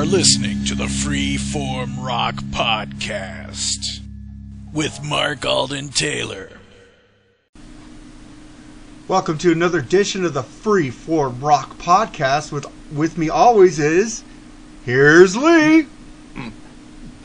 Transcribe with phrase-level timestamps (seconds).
[0.00, 4.00] are listening to the Freeform Rock Podcast
[4.72, 6.52] with Mark Alden Taylor.
[9.08, 12.50] Welcome to another edition of the Freeform Rock Podcast.
[12.50, 14.24] With with me always is
[14.86, 15.86] here's Lee.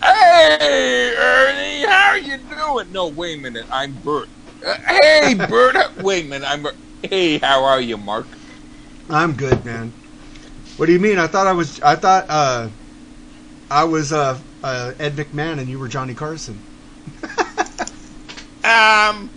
[0.04, 2.92] Hey, Ernie, how are you doing?
[2.92, 4.28] No, wait a minute, I'm Bert.
[4.66, 5.78] Uh, hey, Bert.
[6.04, 6.64] Wait a minute, I'm.
[6.64, 6.76] Bert.
[7.04, 8.28] Hey, how are you, Mark?
[9.10, 9.94] I'm good, man.
[10.78, 11.20] What do you mean?
[11.20, 11.80] I thought I was.
[11.82, 12.70] I thought uh,
[13.70, 16.62] I was uh, uh, Ed McMahon and you were Johnny Carson.
[18.64, 19.32] Um,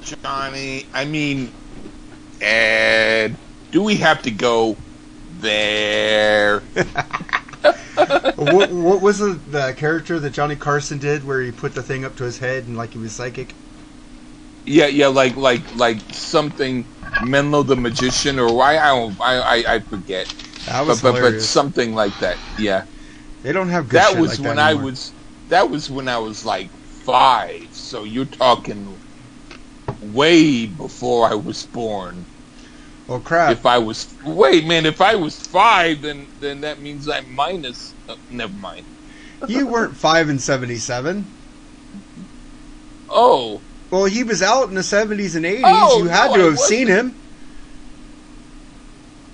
[0.00, 0.86] Johnny.
[0.92, 1.52] I mean,
[2.40, 3.38] Ed.
[3.70, 4.78] Do we have to go
[5.28, 6.60] there?
[8.36, 12.04] what, what was the, the character that Johnny Carson did where he put the thing
[12.04, 13.54] up to his head and like he was psychic?
[14.66, 16.86] Yeah, yeah, like like like something
[17.18, 20.28] Menlo the magician or why I don't I I, I forget.
[20.66, 22.38] That was but, but but something like that.
[22.58, 22.84] Yeah.
[23.42, 25.12] they don't have good that was like when that I was
[25.48, 27.74] that was when I was like five.
[27.74, 29.00] So you're talking
[30.00, 32.26] way before I was born.
[33.08, 33.50] Oh crap!
[33.52, 37.94] If I was wait, man, if I was five, then then that means I'm minus.
[38.08, 38.86] Uh, never mind.
[39.48, 41.24] you weren't five in seventy-seven.
[43.08, 45.64] Oh, Well, he was out in the seventies and eighties.
[45.66, 47.16] Oh, you had no, to have seen him.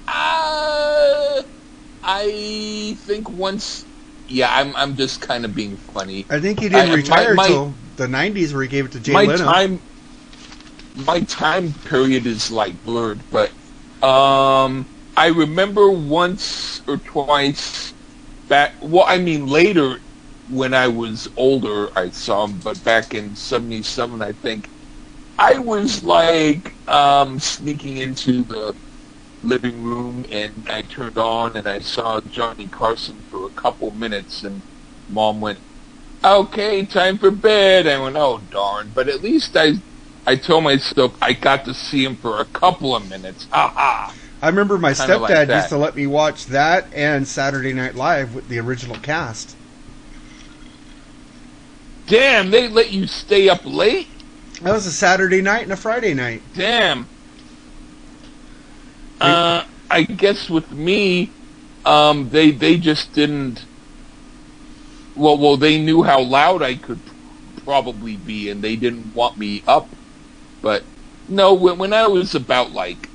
[0.08, 1.42] Uh,
[2.02, 3.86] I think once.
[4.28, 6.26] Yeah, I'm I'm just kind of being funny.
[6.30, 9.00] I think he didn't I- retire my- till the nineties, where he gave it to
[9.00, 9.44] Jay my Leno.
[9.44, 9.80] time
[10.94, 13.50] my time period is like blurred but
[14.02, 17.94] um i remember once or twice
[18.48, 19.98] back well i mean later
[20.48, 24.70] when i was older i saw him but back in 77 i think
[25.38, 28.74] i was like um sneaking into the
[29.46, 34.42] living room and i turned on and i saw johnny carson for a couple minutes
[34.42, 34.62] and
[35.08, 35.58] mom went
[36.26, 37.86] okay, time for bed.
[37.86, 38.90] I went, oh darn.
[38.94, 39.74] But at least I,
[40.26, 43.46] I told myself I got to see him for a couple of minutes.
[43.50, 44.14] Ha ha.
[44.42, 45.56] I remember my Kinda stepdad that.
[45.56, 49.56] used to let me watch that and Saturday Night Live with the original cast.
[52.06, 54.08] Damn, they let you stay up late?
[54.62, 56.42] That was a Saturday night and a Friday night.
[56.54, 57.08] Damn.
[59.20, 61.30] Uh, I guess with me,
[61.84, 63.64] um, they they just didn't.
[65.14, 67.00] Well, well, they knew how loud I could
[67.64, 69.88] probably be, and they didn't want me up.
[70.60, 70.84] But
[71.28, 73.08] no, when when I was about like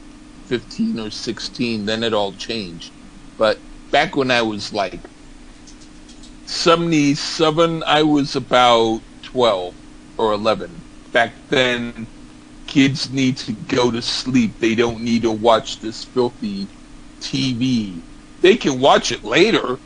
[0.45, 2.91] fifteen or sixteen, then it all changed.
[3.37, 3.59] But
[3.91, 4.99] back when I was like
[6.45, 9.75] seventy-seven, I was about twelve
[10.17, 10.81] or eleven.
[11.11, 12.07] Back then,
[12.71, 14.57] kids need to go to sleep.
[14.59, 16.69] They don't need to watch this filthy
[17.19, 18.05] TV.
[18.39, 19.81] They can watch it later.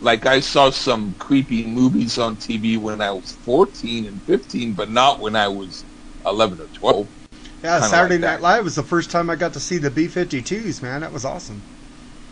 [0.00, 4.90] Like I saw some creepy movies on TV when I was 14 and 15, but
[4.90, 5.84] not when I was
[6.26, 7.08] 11 or 12.
[7.62, 8.40] Yeah, Kinda Saturday like Night.
[8.40, 11.02] Live was the first time I got to see the B-52s, man.
[11.02, 11.62] That was awesome.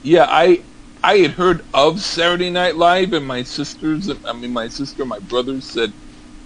[0.02, 0.64] Yeah, I
[1.02, 5.20] I had heard of Saturday Night Live, and my sisters, I mean my sister, my
[5.20, 5.94] brothers said,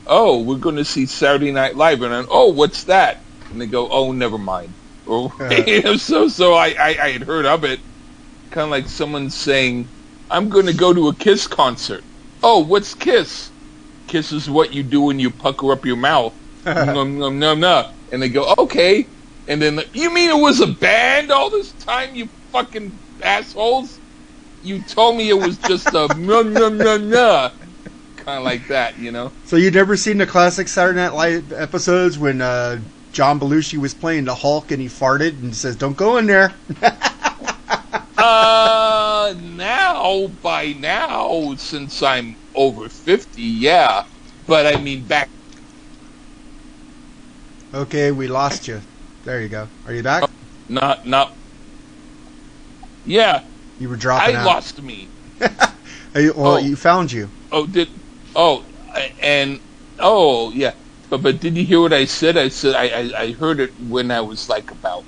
[0.07, 3.67] "Oh, we're going to see Saturday Night Live," and I, "Oh, what's that?" And they
[3.67, 4.73] go, "Oh, never mind."
[5.07, 5.33] Or
[5.99, 7.81] so so I, I I had heard of it,
[8.51, 9.89] kind of like someone saying,
[10.31, 12.05] "I'm going to go to a Kiss concert."
[12.43, 13.51] Oh, what's Kiss?
[14.07, 16.35] Kiss is what you do when you pucker up your mouth.
[16.65, 17.87] num, num, num, num.
[18.13, 19.07] And they go, okay.
[19.47, 23.99] And then, you mean it was a band all this time, you fucking assholes?
[24.63, 27.53] You told me it was just a num, num, num, num.
[28.17, 29.33] Kind of like that, you know?
[29.47, 32.81] So you'd never seen the classic Saturday Night Live episodes when uh,
[33.13, 36.53] John Belushi was playing the Hulk and he farted and says, "Don't go in there."
[38.23, 44.05] Uh, now, by now, since I'm over 50, yeah.
[44.47, 45.31] But I mean, back,
[47.73, 48.83] okay, we lost you.
[49.25, 49.69] There you go.
[49.87, 50.29] Are you back?
[50.69, 51.35] not, not,
[53.07, 53.43] yeah,
[53.79, 54.47] You were dropping I out.
[54.47, 55.09] lost me.
[56.15, 56.59] You- well, Oh.
[56.59, 57.31] you found you.
[57.53, 57.89] Oh, did
[58.37, 58.65] oh,
[59.23, 59.61] and
[59.99, 60.73] oh yeah,
[61.11, 62.37] but but did you hear what I said?
[62.39, 65.07] I said I, I I heard it when I was like about.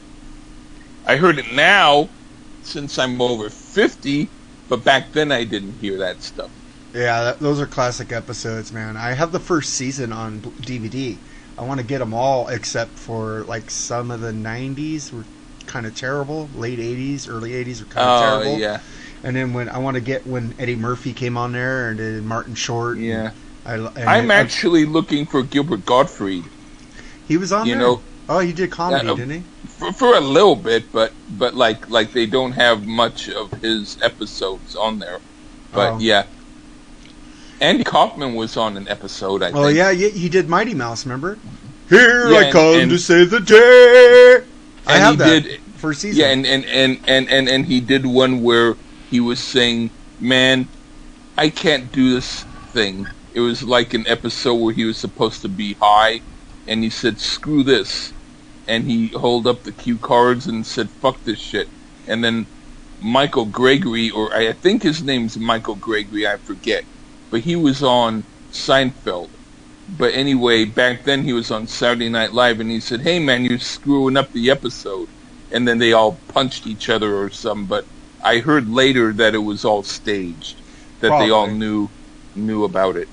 [1.04, 2.16] I heard it now,
[2.60, 4.34] since I'm over fifty,
[4.66, 6.50] but back then I didn't hear that stuff.
[6.94, 8.96] Yeah, that, those are classic episodes, man.
[8.96, 11.20] I have the first season on DVD.
[11.56, 15.26] I want to get them all except for like some of the '90s were
[15.66, 16.50] kind of terrible.
[16.52, 18.58] Late '80s, early '80s were kind of Oh terrible.
[18.58, 18.82] yeah,
[19.22, 22.26] And then when I want to get when Eddie Murphy came on there and then
[22.26, 23.04] Martin Short.
[23.04, 23.32] yeah.
[23.32, 26.44] And I'm I- actually looking for Gilbert Gottfried.
[27.28, 27.82] He was on You there.
[27.82, 29.42] know, oh, he did comedy, uh, didn't he?
[29.68, 33.96] for, for a little bit, but but like like they don't have much of his
[34.02, 35.18] episodes on there.
[35.72, 35.98] But Oh.
[35.98, 36.24] yeah,
[37.60, 39.42] Andy Kaufman was on an episode.
[39.42, 39.76] I Well, think.
[39.76, 41.06] yeah, yeah, he did Mighty Mouse.
[41.06, 41.38] Remember?
[41.88, 44.42] Here Yeah, I and- come and- to save the day.
[44.86, 46.20] I And have he that did- first season.
[46.20, 48.76] Yeah, and and, and, and, and and he did one where
[49.10, 50.66] he was saying, "Man,
[51.38, 55.48] I can't do this thing." It was like an episode where he was supposed to
[55.48, 56.20] be high,
[56.66, 58.12] and he said, "Screw this,"
[58.68, 61.68] and he held up the cue cards and said, "Fuck this shit,"
[62.06, 62.46] and then
[63.00, 66.84] Michael Gregory, or I think his name's Michael Gregory, I forget,
[67.30, 69.30] but he was on Seinfeld.
[69.88, 73.44] But anyway, back then he was on Saturday Night Live, and he said, "Hey man,
[73.44, 75.08] you're screwing up the episode."
[75.52, 77.66] and then they all punched each other or something.
[77.66, 77.84] But
[78.24, 80.56] I heard later that it was all staged,
[81.00, 81.90] that they all knew
[82.34, 83.08] knew about it.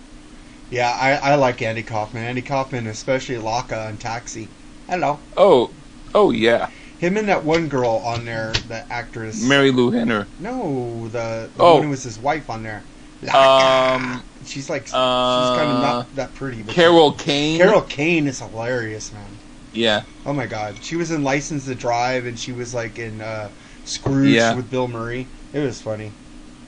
[0.72, 2.24] Yeah, I, I like Andy Kaufman.
[2.24, 4.48] Andy Kaufman, especially Latka and Taxi.
[4.88, 5.20] Hello.
[5.36, 5.72] Oh,
[6.14, 6.70] oh yeah,
[7.00, 9.44] Him and that one girl on there, the actress.
[9.44, 10.28] Marilu Henner.
[10.40, 11.76] No, the, the Oh.
[11.76, 12.84] one who was his wife on there.
[13.24, 13.96] Latka.
[13.96, 16.62] Um, she's like, she's uh, kind of not that pretty.
[16.62, 17.58] But Carol Kane.
[17.60, 19.26] Carol Kane is hilarious, man.
[19.72, 23.22] Yeah, Oh my god, she was in License to Drive, and she was like in
[23.22, 23.50] uh,
[23.86, 24.56] Scrooge Yeah.
[24.56, 25.28] with Bill Murray.
[25.54, 26.12] It was funny.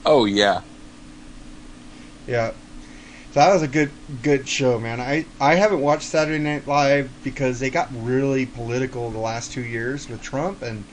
[0.06, 0.60] oh yeah.
[2.28, 2.52] Yeah.
[3.34, 3.90] That was a good
[4.22, 5.00] good show, man.
[5.00, 9.62] I, I haven't watched Saturday Night Live because they got really political the last two
[9.62, 10.84] years with Trump, and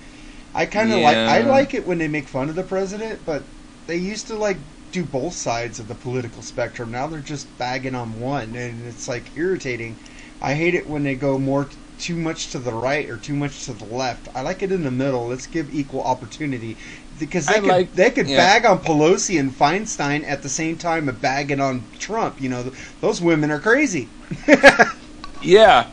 [0.56, 3.44] I kind of like I like it when they make fun of the president, but
[3.88, 4.58] they used to like
[4.92, 6.92] do both sides of the political spectrum.
[6.92, 9.98] Now they're just bagging on one, and it's like irritating.
[10.42, 13.36] I hate it when they go more t- too much to the right or too
[13.36, 14.30] much to the left.
[14.34, 15.28] I like it in the middle.
[15.28, 16.78] Let's give equal opportunity
[17.20, 18.38] because they I could like- they could yeah.
[18.38, 22.42] bag on Pelosi and Feinstein at the same time of bagging on Trump.
[22.42, 22.72] You know,
[23.02, 24.08] those women are crazy.
[25.42, 25.88] Yeah,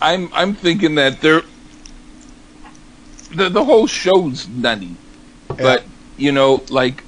[0.00, 1.42] I'm I'm thinking that they're
[3.34, 4.96] the the whole show's nutty,
[5.48, 5.84] but
[6.16, 7.02] you know, like,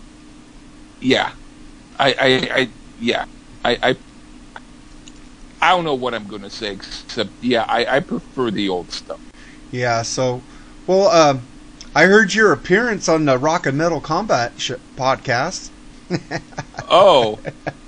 [1.00, 1.32] yeah,
[1.98, 2.26] I I,
[2.60, 2.68] I
[3.00, 3.24] yeah,
[3.64, 3.96] I, I
[5.62, 9.20] I don't know what I'm gonna say except yeah, I, I prefer the old stuff.
[9.72, 10.02] Yeah.
[10.02, 10.42] So,
[10.86, 11.42] well, um,
[11.98, 15.68] I heard your appearance on the Rock and Metal Combat sh- podcast.
[16.90, 17.40] Oh,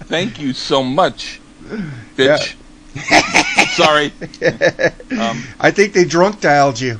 [0.08, 1.40] thank you so much,
[2.16, 2.56] bitch.
[3.76, 4.12] Sorry.
[5.16, 6.98] Um, I think they drunk dialed you.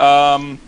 [0.00, 0.58] um,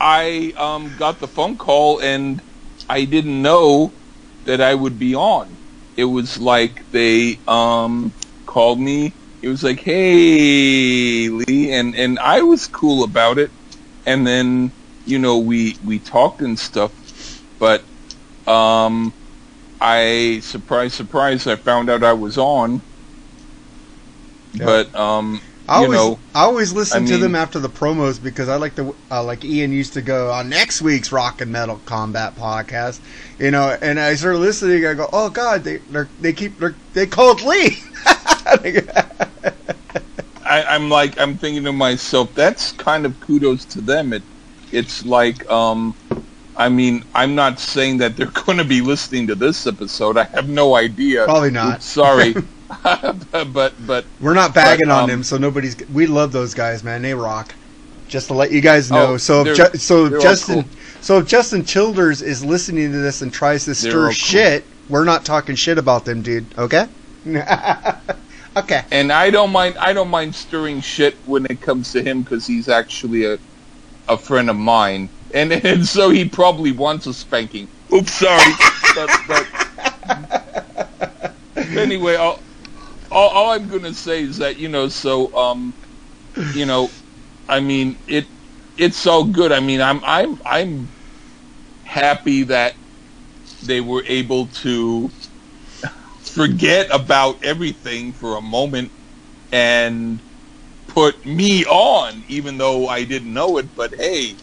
[0.00, 2.42] I um, got the phone call and
[2.88, 3.92] I didn't know
[4.44, 5.48] that I would be on.
[5.96, 8.12] It was like they um,
[8.44, 9.12] called me.
[9.40, 13.50] It was like, "Hey, Lee," and and I was cool about it.
[14.06, 14.72] And then
[15.06, 17.82] you know we we talked and stuff, but
[18.46, 19.12] um,
[19.80, 22.82] I surprise surprise I found out I was on.
[24.52, 24.64] Yeah.
[24.64, 28.20] But um, I you always, know, I always listen I to them after the promos
[28.20, 31.52] because I like the uh, like Ian used to go on next week's Rock and
[31.52, 32.98] Metal Combat podcast,
[33.38, 34.84] you know, and I started listening.
[34.84, 36.54] I go, oh God, they they're, keep
[36.92, 37.78] they called Lee.
[40.50, 44.12] I, I'm like I'm thinking to myself, that's kind of kudos to them.
[44.12, 44.22] It
[44.72, 45.94] it's like um
[46.56, 50.18] I mean, I'm not saying that they're going to be listening to this episode.
[50.18, 51.24] I have no idea.
[51.24, 51.76] Probably not.
[51.76, 52.34] Oops, sorry,
[52.84, 55.76] but but We're not bagging But, on um, them, so nobody's.
[55.88, 57.02] We love those guys, man.
[57.02, 57.54] They rock.
[58.08, 59.12] Just to let you guys know.
[59.12, 60.72] Oh, so if Ju- so if Justin cool.
[61.00, 64.10] so if Justin Childers is listening to this and tries to stir cool.
[64.10, 66.44] shit, we're not talking shit about them, dude.
[66.58, 66.88] Okay.
[68.56, 68.84] Okay.
[68.90, 72.46] and I don't mind I don't mind stirring shit when it comes to him because
[72.46, 73.38] he's actually a
[74.08, 77.68] a friend of mine, and and so he probably wants a spanking.
[77.92, 78.52] Oops, sorry,
[78.94, 79.46] but, but
[81.76, 82.40] anyway, all,
[83.10, 85.72] all, all I'm gonna say is that you know, so um,
[86.54, 86.90] you know,
[87.48, 88.26] I mean it,
[88.76, 89.52] it's all good.
[89.52, 90.88] I mean, I'm I'm I'm
[91.84, 92.74] happy that
[93.62, 95.10] they were able to
[96.30, 98.92] forget about everything for a moment
[99.52, 100.22] and
[100.88, 103.74] put me on, even though I didn't know it.
[103.74, 104.38] But hey,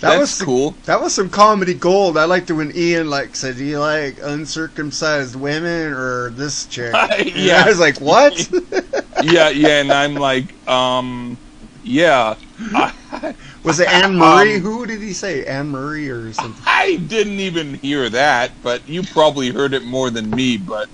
[0.00, 0.76] That was cool.
[0.84, 2.16] That was some comedy gold.
[2.16, 6.92] I liked it when Ian like said, "Do you like uncircumcised women or this chick?"
[7.34, 7.64] Yeah.
[7.64, 8.50] I was like, "What?"
[9.18, 11.38] yeah, yeah, and I'm like, um,
[11.82, 12.36] yeah.
[13.62, 14.54] Was it Anne Murray?
[14.54, 15.44] Um, Who did he say?
[15.44, 16.66] Anne Murray or something?
[16.66, 20.56] I didn't even hear that, but you probably heard it more than me.
[20.56, 20.88] But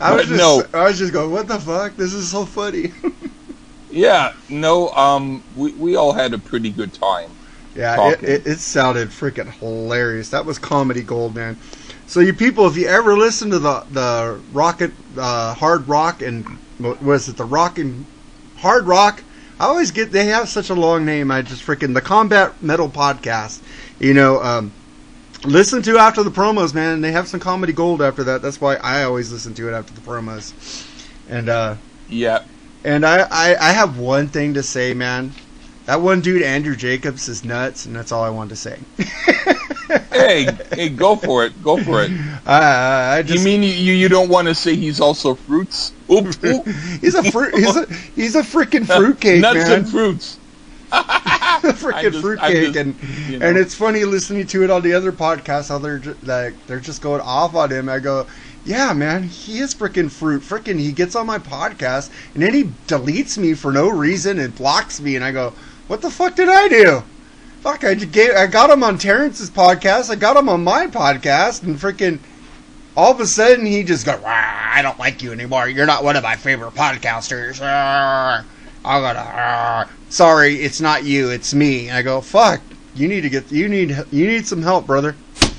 [0.00, 0.62] I was just, no.
[0.72, 1.96] I was just going, "What the fuck?
[1.96, 2.92] This is so funny."
[3.90, 7.30] yeah, no, um, we we all had a pretty good time.
[7.74, 10.30] Yeah, it, it, it sounded freaking hilarious.
[10.30, 11.56] That was comedy gold, man.
[12.06, 16.44] So you people, if you ever listen to the the rocket, uh, hard rock, and
[16.78, 18.06] what was it the rock and
[18.56, 19.22] hard rock?
[19.60, 21.30] I always get they have such a long name.
[21.30, 23.60] I just freaking the combat metal podcast.
[24.00, 24.72] You know, um,
[25.44, 27.00] listen to after the promos, man.
[27.00, 28.42] They have some comedy gold after that.
[28.42, 30.54] That's why I always listen to it after the promos.
[31.28, 31.76] And uh,
[32.08, 32.40] Yeah.
[32.84, 35.34] and I, I I have one thing to say, man.
[35.86, 38.78] That one dude, Andrew Jacobs, is nuts, and that's all I want to say.
[40.12, 41.60] Hey, hey, go for it.
[41.62, 42.12] Go for it.
[42.46, 45.94] I, I just you mean you, you don't want to say he's also fruits?
[46.12, 46.38] Oops.
[46.44, 46.66] oop.
[47.00, 47.54] he's a fruit.
[47.56, 49.78] He's a he's a freaking fruitcake, Nuts man.
[49.80, 50.39] and fruits.
[51.76, 52.94] Freaking just- fruitcake, just, and
[53.28, 53.46] you know.
[53.48, 56.80] and it's funny listening to it on the other podcast how they're ju- like they're
[56.80, 57.88] just going off on him.
[57.88, 58.26] I go,
[58.64, 60.42] yeah, man, he is freaking fruit.
[60.42, 64.54] Freaking, he gets on my podcast and then he deletes me for no reason and
[64.54, 65.52] blocks me, and I go,
[65.86, 67.02] what the fuck did I do?
[67.60, 70.86] Fuck, I just gave, I got him on Terrence's podcast, I got him on my
[70.86, 72.18] podcast, and freaking.
[72.96, 75.68] All of a sudden, he just goes, I don't like you anymore.
[75.68, 77.60] You're not one of my favorite podcasters.
[77.60, 78.42] Rah,
[78.84, 79.88] I gotta.
[80.08, 81.30] Sorry, it's not you.
[81.30, 81.88] It's me.
[81.88, 82.60] And I go, fuck.
[82.94, 83.50] You need to get.
[83.52, 83.90] You need.
[84.10, 85.14] You need some help, brother.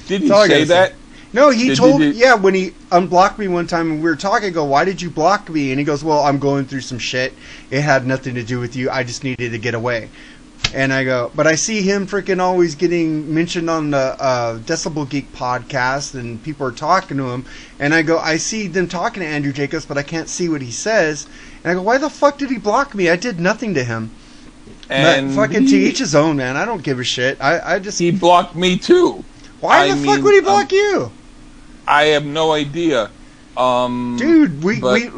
[0.07, 0.73] Did he That's all I say gotta say.
[0.73, 0.93] that?
[1.33, 2.01] No, he Did- told.
[2.01, 4.83] did- yeah, when he unblocked me one time and we were talking, I go, "Why
[4.83, 7.33] did you block me?" And he goes, "Well, I'm going through some shit.
[7.69, 8.89] It had nothing to do with you.
[8.89, 10.09] I just needed to get away."
[10.73, 15.09] And I go, but I see him freaking always getting mentioned on the uh, Decibel
[15.09, 17.45] Geek podcast, and people are talking to him.
[17.79, 20.61] And I go, I see them talking to Andrew Jacobs, but I can't see what
[20.61, 21.27] he says.
[21.63, 23.09] And I go, why the fuck did he block me?
[23.09, 24.11] I did nothing to him.
[24.89, 26.57] And but fucking he, to each his own, man.
[26.57, 27.39] I don't give a shit.
[27.41, 29.23] I, I just, he blocked me too.
[29.59, 31.11] why I the fuck would he um, block you?
[31.87, 33.09] I have no idea.
[33.55, 35.09] Um, Dude, we, but- we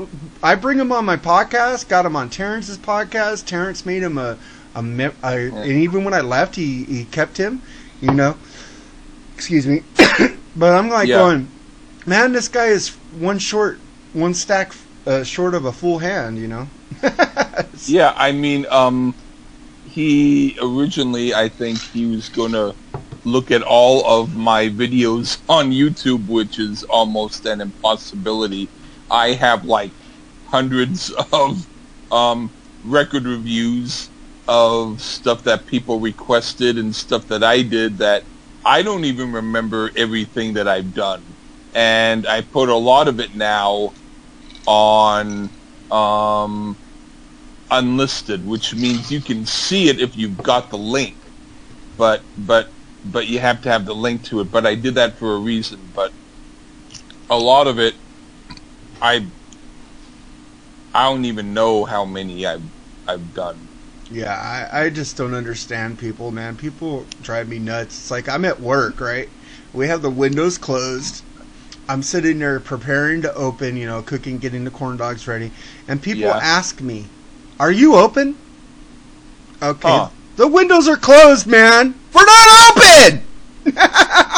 [0.41, 3.45] I bring him on my podcast, got him on Terrence's podcast.
[3.45, 4.37] Terrence made him a
[4.75, 7.61] a, mem- a and even when I left, he he kept him,
[8.01, 8.35] you know.
[9.35, 9.83] Excuse me,
[10.55, 11.17] but I'm like Yeah.
[11.19, 11.47] going,
[12.05, 13.79] man, this guy is one short,
[14.13, 14.73] one stack
[15.05, 16.67] uh, short of a full hand, you know.
[17.87, 19.15] Yeah, I mean, um,
[19.83, 22.75] he originally, I think he was gonna
[23.23, 28.69] look at all of my videos on YouTube, which is almost an impossibility.
[29.09, 29.93] I have like
[30.45, 31.67] hundreds of
[32.11, 34.09] um, record reviews
[34.47, 38.25] of stuff that people requested and stuff that I did that
[38.65, 41.37] I don't even remember everything that I've done.
[41.73, 43.93] And I put a lot of it now
[44.67, 45.51] on
[45.91, 46.79] um,
[47.71, 51.33] unlisted, which means you can see it if you've got the link,
[51.97, 52.69] but but
[53.03, 54.51] but you have to have the link to it.
[54.51, 55.91] But I did that for a reason.
[55.93, 56.13] But
[57.29, 57.95] a lot of it,
[59.01, 59.31] I
[60.93, 62.71] I don't even know how many I've
[63.07, 63.69] I've done.
[64.09, 64.33] Yeah,
[64.71, 66.57] I, I just don't understand people, man.
[66.57, 67.99] People drive me nuts.
[67.99, 69.29] It's like I'm at work, right?
[69.73, 71.25] We have the windows closed.
[71.89, 75.51] I'm sitting there preparing to open, you know, cooking, getting the corn dogs ready,
[75.87, 76.39] and people Yeah.
[76.41, 77.05] ask me,
[77.59, 78.35] "Are you open?"
[79.61, 80.09] Okay, Huh.
[80.37, 81.93] the windows are closed, man.
[82.13, 83.21] We're not open.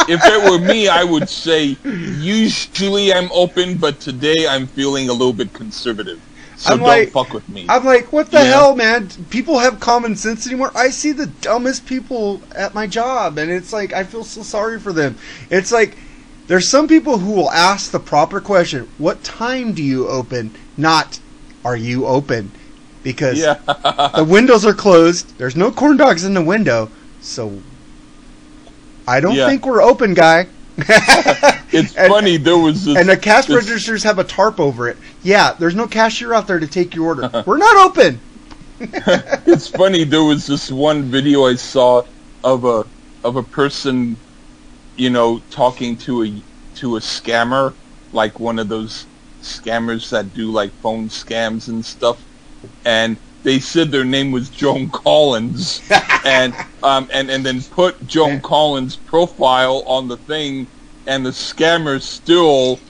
[0.08, 5.12] If it were me, I would say usually I'm open, but today I'm feeling a
[5.12, 6.20] little bit conservative.
[6.56, 7.66] So I'm don't like- fuck with me.
[7.68, 8.44] I'm like, what the Yeah.
[8.44, 9.08] hell, man?
[9.30, 10.70] People have common sense anymore.
[10.76, 14.78] I see the dumbest people at my job, and it's like I feel so sorry
[14.78, 15.16] for them.
[15.50, 15.96] It's like
[16.46, 21.18] there's some people who will ask the proper question: "What time do you open?" Not
[21.64, 22.50] "Are you open?"
[23.02, 23.54] Because yeah.
[24.16, 25.36] the windows are closed.
[25.38, 27.60] There's no corn dogs in the window, so
[29.06, 29.48] I don't Yeah.
[29.48, 30.46] think we're open, guy.
[31.72, 32.36] It's And- funny.
[32.36, 34.96] There was this, And the cash this- registers have a tarp over it.
[35.22, 37.42] Yeah, there's no cashier out there to take your order.
[37.46, 38.20] We're not open.
[38.80, 40.04] it's funny.
[40.04, 42.02] There was this one video I saw
[42.44, 42.84] of a
[43.24, 44.16] of a person,
[44.96, 46.42] you know, talking to a
[46.76, 47.74] to a scammer,
[48.12, 49.06] like one of those
[49.42, 52.24] scammers that do like phone scams and stuff,
[52.84, 55.82] and they said their name was Joan Collins,
[56.24, 60.66] and um and and then put Joan Collins' profile on the thing,
[61.06, 62.80] and the scammer still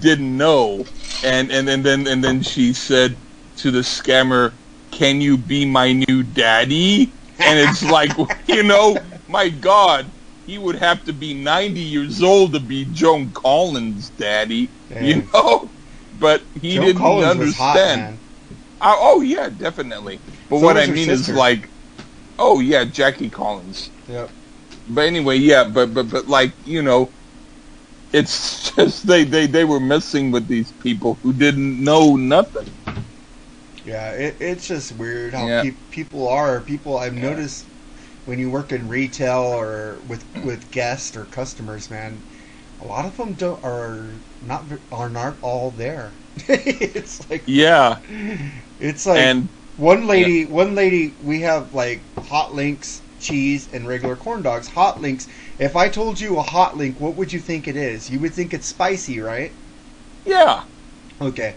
[0.00, 0.86] didn't know,
[1.22, 3.16] and and and then and then she said
[3.58, 4.52] to the scammer,
[4.90, 8.12] "Can you be my new daddy?" And it's like,
[8.46, 8.96] you know,
[9.28, 10.06] my God,
[10.46, 15.72] he would have to be 90 years old to be Joan Collins' daddy, you know.
[16.12, 17.86] But he Joan didn't Collins hot, understand.
[17.86, 18.22] man.
[18.80, 20.22] Uh, oh yeah, definitely.
[20.48, 21.10] But So what I mean sister.
[21.10, 21.70] is like,
[22.38, 23.92] oh yeah, Jackie Collins.
[24.06, 24.36] Yep.
[24.86, 27.14] But anyway, yeah, but but but like you know,
[28.12, 32.68] it's just they they they were messing with these people who didn't know nothing.
[33.84, 35.62] Yeah, it, it's just weird how Yeah.
[35.62, 36.60] pe- people are.
[36.62, 37.18] People I've Yeah.
[37.18, 37.68] noticed
[38.26, 42.22] when you work in retail or with with guests or customers, man,
[42.80, 44.06] a lot of them don't are
[44.46, 46.10] not are not all there.
[46.48, 47.98] it's like Yeah,
[48.80, 54.16] it's like and one lady one lady we have like hot links cheese, and regular
[54.16, 54.68] corn dogs.
[54.68, 55.28] Hot links.
[55.58, 58.10] If I told you a hot link, what would you think it is?
[58.10, 59.52] You would think it's spicy, right?
[60.24, 60.64] Yeah.
[61.20, 61.54] Okay.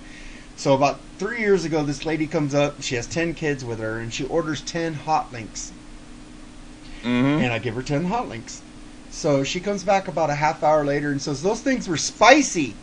[0.55, 2.81] So about three years ago, this lady comes up.
[2.81, 5.71] She has ten kids with her, and she orders ten hot links.
[7.05, 7.43] Mm-hmm.
[7.43, 8.63] and I give her 10 hot links.
[9.11, 12.73] So she comes back about a half hour later and says, Those things were spicy.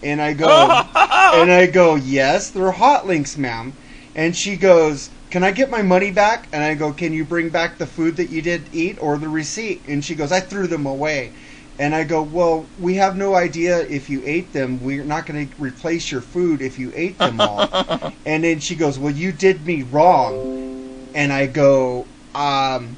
[0.00, 0.46] And I go,
[0.94, 3.72] and I go, Yes, they're hot links, ma'am.
[4.14, 6.46] And she goes, Can I get my money back?
[6.52, 9.28] And I go, Can you bring back the food that you did eat or the
[9.28, 9.82] receipt?
[9.88, 11.32] And she goes, I threw them away.
[11.80, 14.82] And I go, Well, we have no idea if you ate them.
[14.84, 17.68] We're not going to replace your food if you ate them all.
[18.24, 21.08] and then she goes, Well, you did me wrong.
[21.14, 22.96] And I go, um,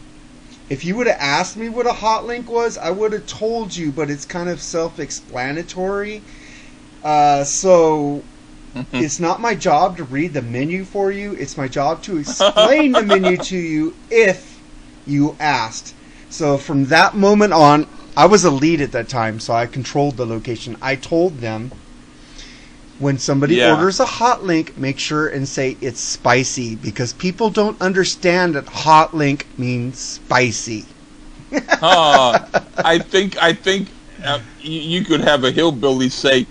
[0.70, 3.76] if you would have asked me what a hot link was, I would have told
[3.76, 6.22] you, but it's kind of self explanatory.
[7.02, 8.22] Uh, so
[8.92, 12.92] it's not my job to read the menu for you, it's my job to explain
[12.92, 14.60] the menu to you if
[15.06, 15.92] you asked.
[16.30, 20.16] So from that moment on, I was a lead at that time, so I controlled
[20.16, 20.76] the location.
[20.80, 21.72] I told them
[23.00, 23.72] when somebody Yeah.
[23.74, 28.68] orders a hot link, make sure and say it's spicy because people don't understand that
[28.68, 30.84] hot link means spicy.
[31.82, 32.38] uh,
[32.78, 33.88] I think I think
[34.24, 36.46] uh, you, you could have a hillbilly say,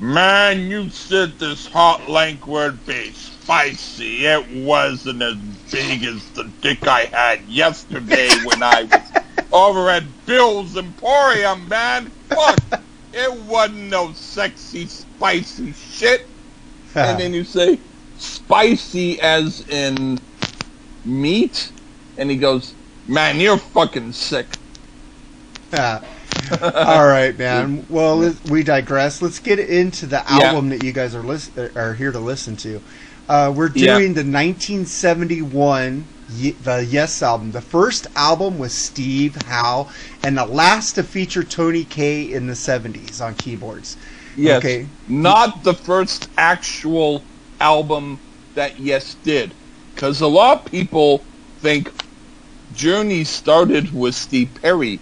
[0.00, 4.26] "Man, you said this hot link would be spicy.
[4.26, 5.36] It wasn't as
[5.70, 9.22] big as the dick I had yesterday when I was
[9.52, 12.10] over at Bill's Emporium, man.
[12.28, 12.58] Fuck,
[13.12, 16.28] it wasn't no sexy, spicy shit."
[16.94, 17.78] and then you say
[18.16, 20.18] spicy as in
[21.04, 21.72] meat
[22.16, 22.74] and he goes
[23.06, 24.56] man you're fucking sick
[26.62, 27.84] All right, man.
[27.90, 29.20] Well, we digress.
[29.20, 30.46] Let's get into the Yeah.
[30.46, 32.80] album that you guys are lis- are here to listen to.
[33.28, 33.98] Uh, we're Yeah.
[33.98, 37.52] doing the 1971 Ye- the Yes album.
[37.52, 39.88] The first album was Steve Howe,
[40.22, 43.96] and the last to feature Tony Kaye in the 70s on keyboards.
[44.38, 44.88] Yes Okay.
[45.06, 47.28] not the first actual
[47.60, 48.20] album
[48.54, 49.54] that yes did
[49.94, 51.26] because a lot of people
[51.60, 51.92] think
[52.72, 55.00] journey started with steve perry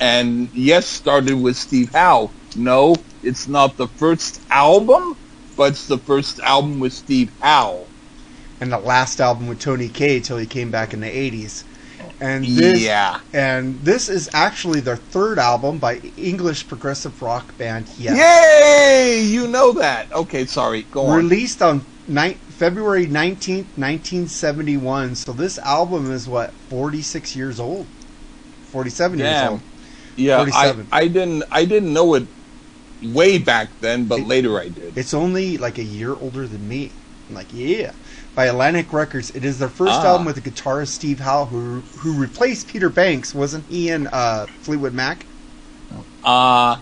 [0.00, 5.14] and yes started with steve howe no it's not the first album
[5.56, 7.88] but it's the first album with steve howe
[8.60, 11.64] and the last album with Tony Kaye till he came back in the 80s.
[12.22, 17.86] And this, yeah and this is actually their third album by English progressive rock band
[17.98, 18.16] Yes.
[18.16, 19.24] Yay!
[19.24, 20.12] You know that.
[20.12, 20.82] Okay, sorry.
[20.92, 21.16] Go on.
[21.18, 25.16] Released on ni- February 19th, 1971.
[25.16, 27.86] So this album is what 46 years old.
[28.70, 29.60] 47 years old.
[30.16, 32.26] yeah, I, I didn't I didn't know it
[33.02, 34.96] way back then, but It- later I did.
[34.96, 36.92] It's only like a year older than me.
[37.28, 37.92] I'm like, yeah.
[38.34, 40.06] By Atlantic Records, it is their first Ah.
[40.06, 43.34] album with the guitarist Steve Howe, who who replaced Peter Banks.
[43.34, 45.26] Wasn't he in uh, Fleetwood Mac?
[46.24, 46.76] Uh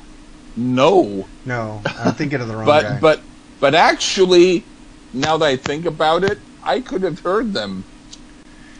[0.57, 1.27] no.
[1.45, 2.99] No, I'm thinking of the wrong but guy.
[3.01, 3.23] but
[3.59, 4.65] but actually,
[5.13, 7.85] now that I think about it, I could have heard them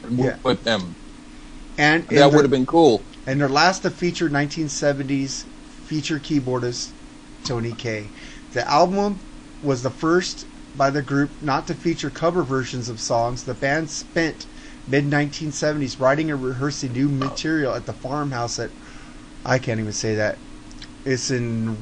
[0.09, 0.37] Yeah.
[0.45, 0.95] with him.
[1.77, 3.03] and That in would have been cool.
[3.27, 5.45] and their last to feature 1970s
[5.87, 6.91] feature keyboardist
[7.45, 8.07] Tony Kaye.
[8.53, 9.19] The album
[9.63, 10.45] was the first
[10.77, 13.45] by the group not to feature cover versions of songs.
[13.45, 14.47] The band spent
[14.87, 18.71] mid 1970s writing and rehearsing new material at the farmhouse at
[19.45, 20.39] I can't even say that.
[21.05, 21.79] It's in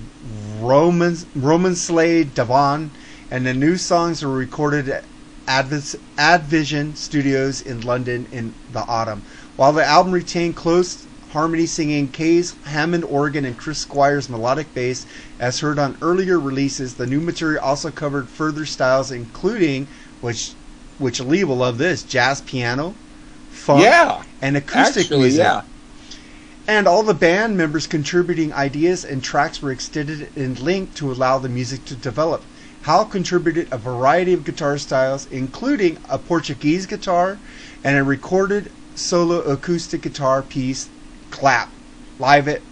[0.61, 2.90] Roman Romanslade, Devon,
[3.31, 5.05] and the new songs were recorded at
[5.46, 9.22] Advis, Advision Studios in London in the autumn.
[9.57, 15.07] While the album retained close harmony singing, Kaye's Hammond organ and Chris Squire's melodic bass,
[15.38, 19.87] as heard on earlier releases, the new material also covered further styles, including
[20.21, 20.53] which
[20.99, 22.95] which Lee will love this jazz piano,
[23.51, 25.38] funk, yeah, and acoustic actually, music.
[25.41, 25.62] yeah.
[26.67, 31.38] And all the band members contributing ideas and tracks were extended and linked to allow
[31.38, 32.43] the music to develop.
[32.83, 37.38] Howe contributed a variety of guitar styles, including a Portuguese guitar
[37.85, 40.88] and a recorded solo acoustic guitar piece,
[41.31, 41.71] "Clap,"
[42.19, 42.62] live at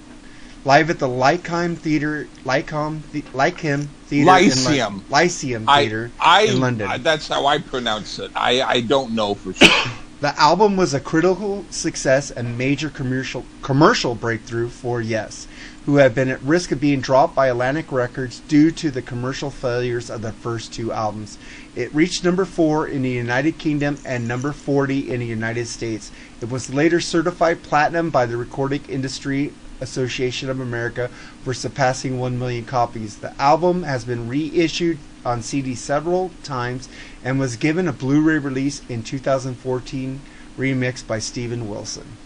[0.65, 4.73] live at the Lyceum Theater, Lyceum, The- Lyceum Theater, Lyceum.
[4.75, 6.89] in Lon- Lyceum I, Theater I, in London.
[6.89, 8.31] I- that's how I pronounce it.
[8.35, 9.69] I, I don't know for sure.
[10.19, 15.47] The album was a critical success and major commercial commercial breakthrough for Yes,
[15.87, 19.51] who have been at risk of being dropped by Atlantic Records due to the commercial
[19.51, 21.39] failures of the first two albums.
[21.77, 26.11] It reached number 4 in the United Kingdom and number 40 in the United States.
[26.41, 31.09] It was later certified platinum by the Recording Industry Association of America
[31.45, 33.19] for surpassing 1 million copies.
[33.19, 36.89] The album has been reissued on CD several times
[37.23, 40.21] and was given a Blu-ray release in 2014
[40.59, 42.17] remixed by Steven Wilson.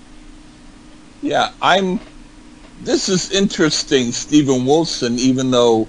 [1.21, 2.01] Yeah, I'm.
[2.83, 5.19] This is interesting, Steven Wilson.
[5.19, 5.87] Even though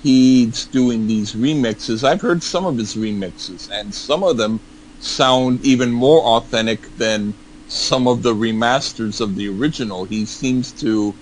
[0.00, 4.60] he's doing these remixes, I've heard some of his remixes, and some of them
[5.00, 7.34] sound even more authentic than
[7.66, 10.04] some of the remasters of the original.
[10.04, 11.14] He seems to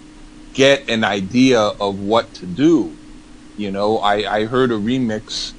[0.53, 2.95] get an idea of what to do.
[3.57, 5.55] You know, I, I heard a remix,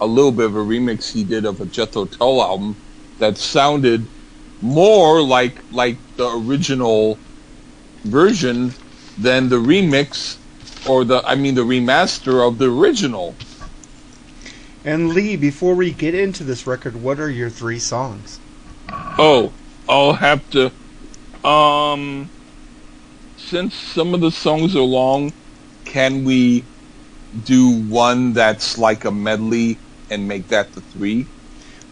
[0.00, 2.76] a little bit of a remix he did of a Jethro Tull album
[3.18, 4.06] that sounded
[4.62, 7.18] more like like the original
[8.06, 8.72] version
[9.18, 10.36] than the remix
[10.88, 13.34] or the I mean the remaster of the original.
[14.84, 18.38] And Lee, before we get into this record, what are your three songs?
[19.18, 19.52] Oh,
[19.88, 20.72] I'll have to
[21.46, 22.30] um
[23.36, 25.32] since some of the songs are long,
[25.84, 26.64] can we
[27.44, 29.78] do one that's like a medley
[30.10, 31.26] and make that the three?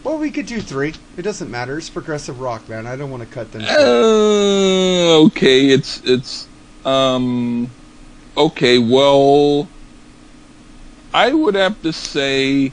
[0.05, 0.93] Well, we could do three.
[1.17, 1.79] It doesn't matter.
[1.79, 2.85] It's progressive rock, man.
[2.85, 3.63] I don't want to cut them.
[3.63, 6.47] Uh, okay, it's it's
[6.85, 7.67] um
[8.37, 9.67] okay, well
[11.11, 12.71] I would have to say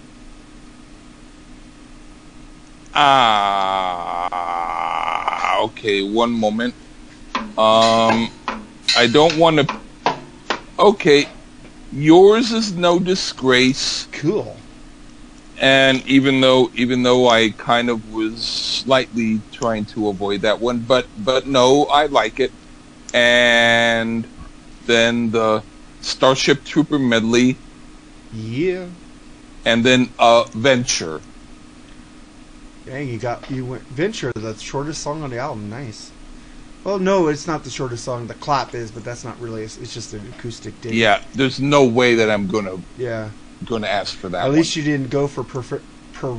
[2.95, 4.29] ah
[5.63, 6.75] okay, one moment.
[7.57, 8.29] Um
[8.95, 9.67] I don't want to
[10.79, 11.27] Okay,
[11.95, 14.55] yours is no disgrace cool.
[15.63, 20.81] And even though even though I kind of was slightly trying to avoid that one,
[20.81, 22.53] but but no, I like it.
[23.15, 24.27] And
[24.87, 25.63] then the
[26.01, 27.57] Starship Trooper medley,
[28.35, 28.89] Yeah.
[29.65, 31.21] and then uh, Venture.
[32.85, 35.71] Dang, you got you went Venture, the shortest song on the album.
[35.71, 36.11] Nice.
[36.83, 38.27] Well, no, it's not the shortest song.
[38.27, 39.63] The clap is, but that's not really.
[39.63, 40.95] It's, it's just an acoustic ding.
[40.95, 43.29] Yeah, there's no way that I'm gonna Yeah.
[43.67, 44.45] Gonna ask for that.
[44.45, 46.37] At least you didn't go for perfe- per,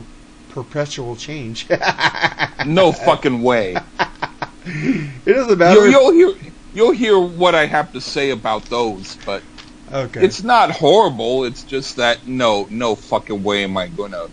[0.49, 1.67] perpetual change.
[2.65, 3.75] no fucking way.
[4.65, 5.87] it doesn't matter.
[5.87, 6.35] You, you'll hear
[6.73, 9.43] you'll hear what I have to say about those, but
[9.91, 10.23] okay.
[10.23, 11.43] it's not horrible.
[11.43, 14.27] It's just that no, no fucking way am I gonna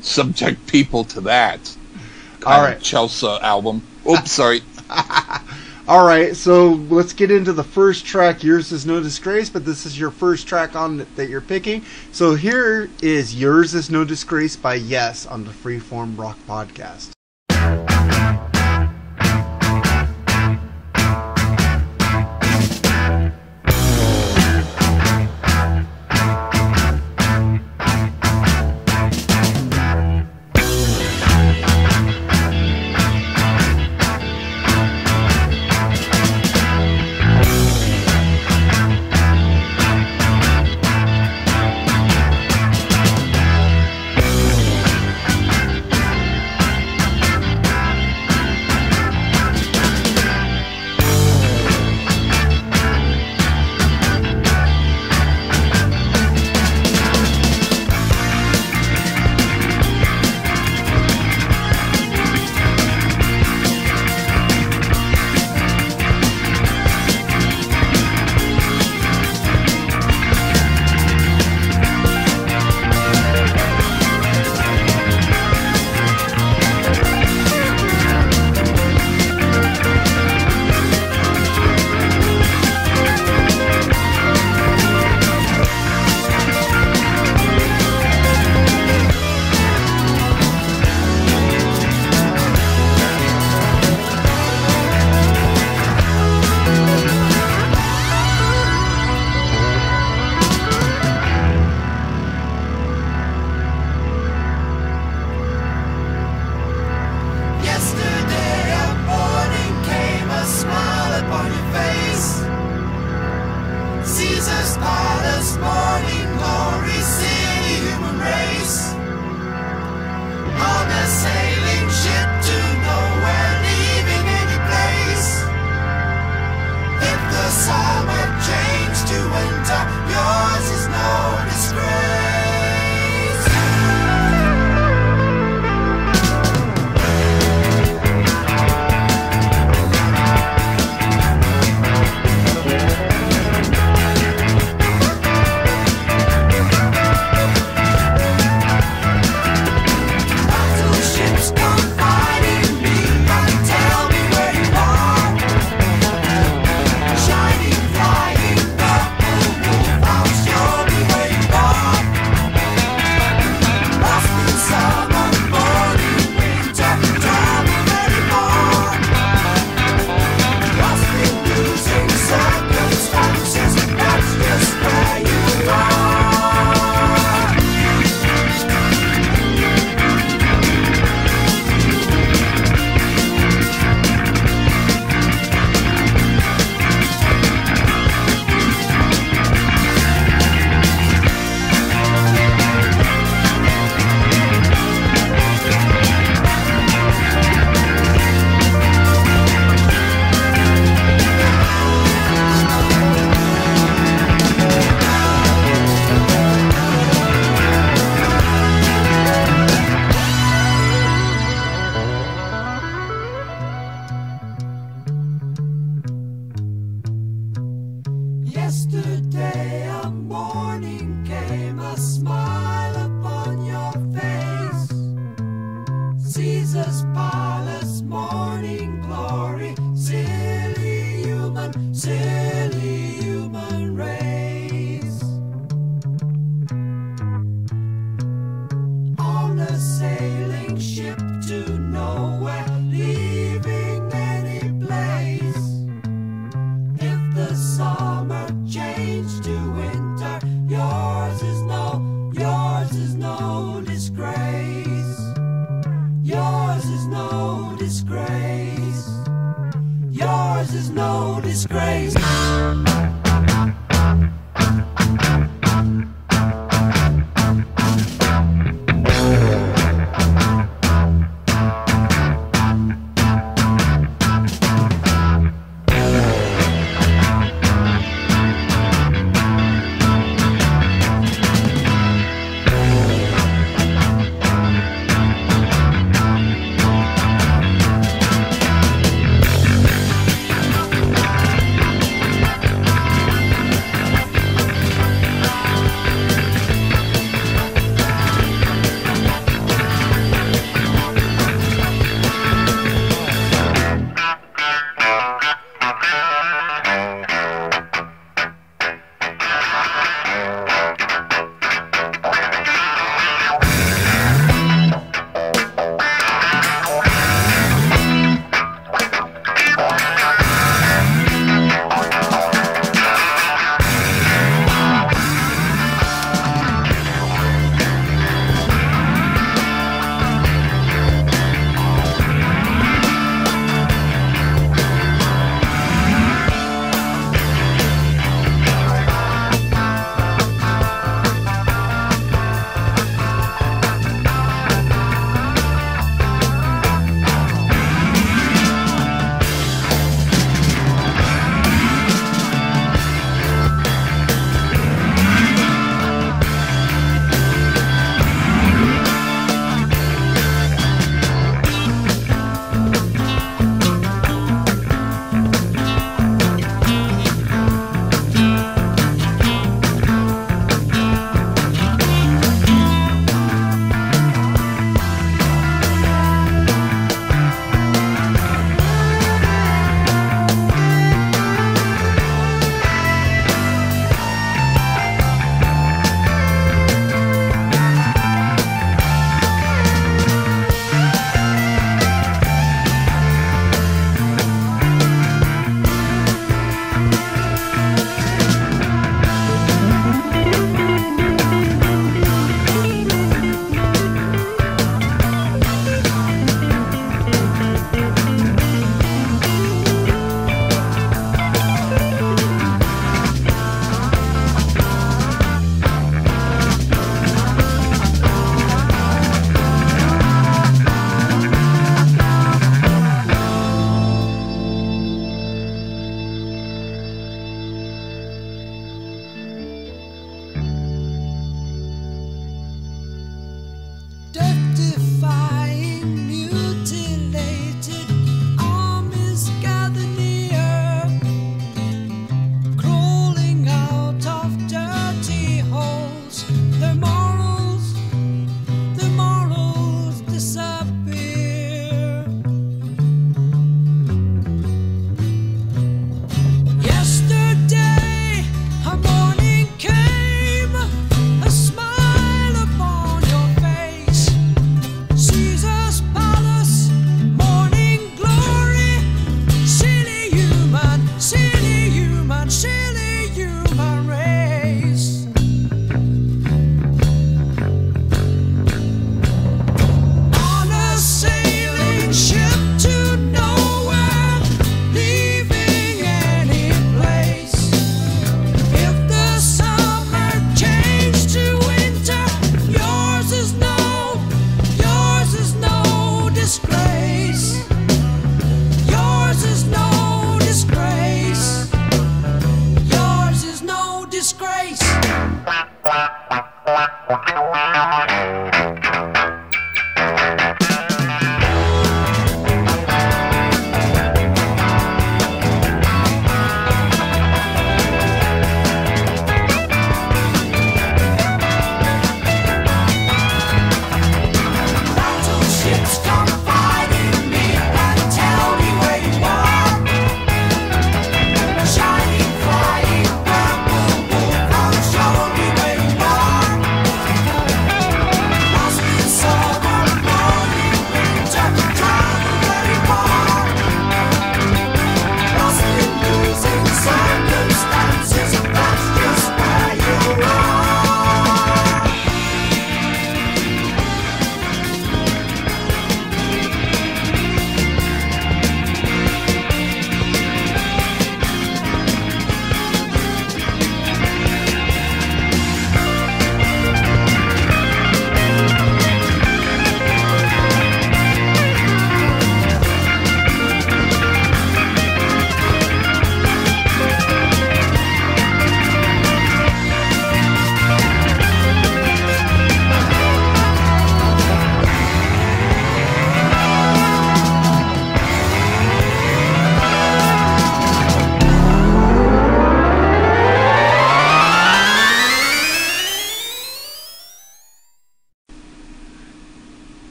[0.00, 1.76] subject people to that.
[2.46, 2.80] All right.
[2.80, 3.82] Chelsea album.
[4.08, 4.62] Oops, sorry.
[5.88, 8.44] All right, so let's get into the first track.
[8.44, 11.82] Yours is no disgrace, but this is your first track on that you're picking.
[12.12, 17.12] So here is Yours is no disgrace by Yes on the Freeform Rock Podcast.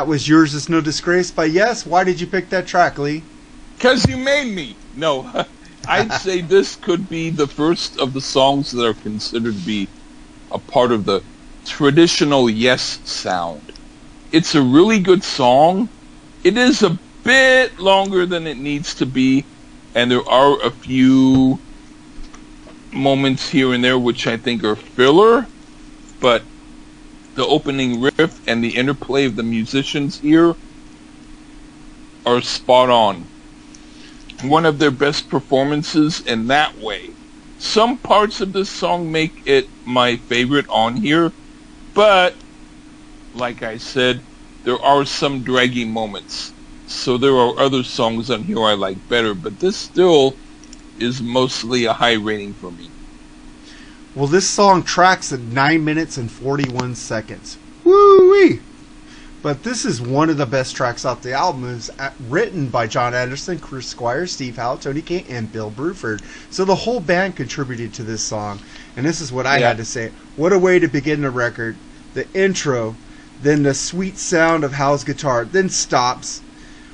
[0.00, 1.84] That was Yours Is No Disgrace by Yes.
[1.84, 3.22] Why did you pick that track, Lee?
[3.76, 4.74] Because you made me.
[4.96, 5.44] No,
[5.86, 9.88] I'd say this could be the first of the songs that are considered to be
[10.50, 11.22] a part of the
[11.66, 13.60] traditional Yes sound.
[14.32, 15.90] It's a really good song.
[16.44, 19.44] It is a bit longer than it needs to be,
[19.94, 21.58] and there are a few
[22.90, 25.46] moments here and there which I think are filler,
[26.20, 26.42] but
[27.34, 30.54] the opening riff and the interplay of the musicians here
[32.26, 33.24] are spot on.
[34.42, 37.10] One of their best performances in that way.
[37.58, 41.32] Some parts of this song make it my favorite on here,
[41.94, 42.34] but
[43.34, 44.20] like I said,
[44.64, 46.52] there are some draggy moments.
[46.86, 50.34] So there are other songs on here I like better, but this still
[50.98, 52.89] is mostly a high rating for me.
[54.14, 57.58] Well, this song tracks at 9 minutes and 41 seconds.
[57.84, 58.60] Woo-wee!
[59.42, 61.64] But this is one of the best tracks off the album.
[61.64, 65.70] It was uh, written by Jon Anderson, Chris Squire, Steve Howe, Tony Kaye, and Bill
[65.70, 66.20] Bruford.
[66.50, 68.58] So the whole band contributed to this song.
[68.96, 69.68] And this is what I Yeah.
[69.68, 70.10] had to say.
[70.36, 71.76] What a way to begin the record.
[72.12, 72.96] The intro,
[73.42, 76.42] then the sweet sound of Howe's guitar, then stops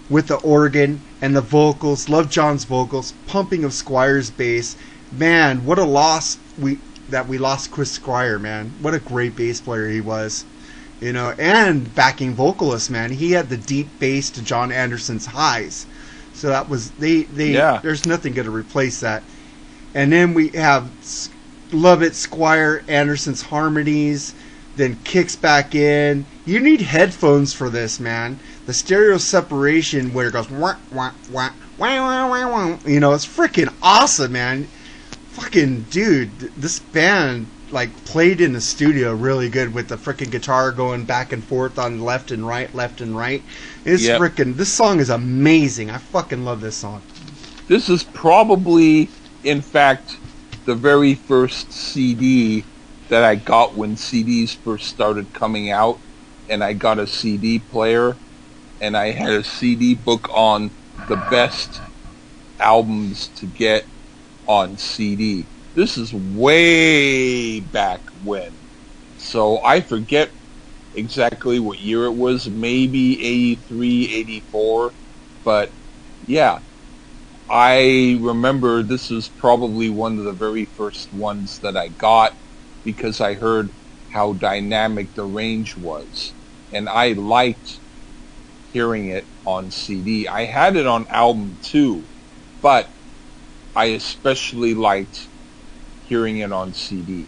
[0.09, 2.09] with the organ and the vocals.
[2.09, 4.77] Love Jon's vocals, pumping of Squire's bass.
[5.11, 6.79] Man, what a loss we
[7.11, 8.73] that we lost Chris Squire, man.
[8.81, 10.45] What a great bass player he was.
[11.01, 13.13] You know, and backing vocalist, man.
[13.13, 15.87] He had the deep bass to Jon Anderson's highs.
[16.33, 17.81] So that was they they Yeah.
[17.83, 19.23] there's nothing going to replace that.
[19.95, 21.31] And then we have S-
[21.73, 24.35] Love It Squire Anderson's harmonies,
[24.77, 26.25] then kicks back in.
[26.45, 28.39] You need headphones for this, man.
[28.67, 32.79] The stereo separation where it goes wah wah wah wah wah wah wah.
[32.87, 34.69] You know, it's freaking awesome, man.
[35.37, 40.73] Fucking dude, this band like played in the studio really good with the freaking guitar
[40.73, 43.43] going back and forth on left and right, left and right.
[43.85, 44.19] It's Yep.
[44.19, 44.57] freaking.
[44.57, 45.91] This song is amazing.
[45.91, 47.03] I fucking love this song.
[47.69, 49.11] This is probably,
[49.45, 50.17] in fact,
[50.65, 52.65] the very first CD
[53.11, 55.99] that I got when CDs first started coming out,
[56.49, 58.17] and I got a CD player,
[58.81, 60.71] and I had a CD book on
[61.09, 61.83] the best
[62.59, 63.85] albums to get
[64.47, 65.49] on CD.
[65.75, 68.61] This is way back when.
[69.17, 70.33] So I forget
[70.95, 74.95] exactly what year it was, maybe 83, 84,
[75.45, 75.75] but
[76.27, 76.61] yeah,
[77.49, 82.39] I remember this was probably one of the very first ones that I got
[82.83, 83.73] because I heard
[84.09, 86.35] how dynamic the range was.
[86.73, 87.81] And I liked
[88.73, 90.29] hearing it on CD.
[90.29, 92.11] I had it on album too,
[92.63, 92.96] but
[93.77, 95.29] I especially liked
[96.09, 97.27] hearing it on CD.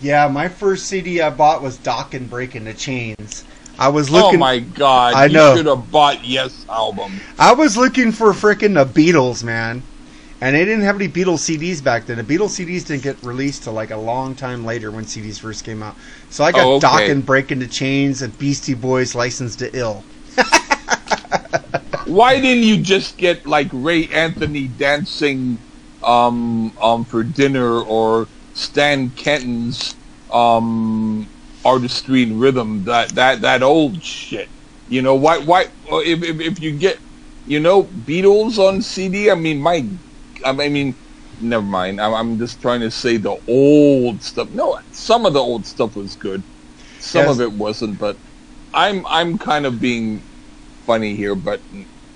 [0.00, 3.44] Yeah, my first CD I bought was Dokken Breaking the Chains.
[3.78, 4.24] I was looking.
[4.24, 4.40] oh looking.
[4.40, 5.56] my god, I you know.
[5.56, 7.22] should have bought Yes album.
[7.38, 9.82] I was looking for freaking the Beatles, man,
[10.40, 12.16] and they didn't have any Beatles CDs back then.
[12.18, 15.64] The Beatles CDs didn't get released till like a long time later when CDs first
[15.64, 15.96] came out.
[16.30, 16.86] So I got Oh, okay.
[16.86, 20.02] Dokken Breaking the Chains and Beastie Boys Licensed to Ill.
[22.10, 25.64] Why didn't you just get like Ray Anthony dancing
[26.02, 29.96] um, um, for dinner or Stan Kenton's
[30.30, 31.30] um,
[31.64, 32.84] artistry and rhythm?
[32.84, 34.50] That that that old shit.
[34.88, 35.38] You know why?
[35.38, 37.00] Why if, if if you get
[37.46, 39.30] you know Beatles on CD?
[39.30, 39.88] I mean my
[40.44, 40.96] I mean
[41.38, 42.00] never mind.
[42.00, 44.50] I'm, I'm just trying to say the old stuff.
[44.50, 46.44] No, some of the old stuff was good.
[46.98, 47.36] Some Yes.
[47.36, 48.18] of it wasn't, but
[48.74, 50.26] I'm I'm kind of being
[50.86, 51.62] funny here, but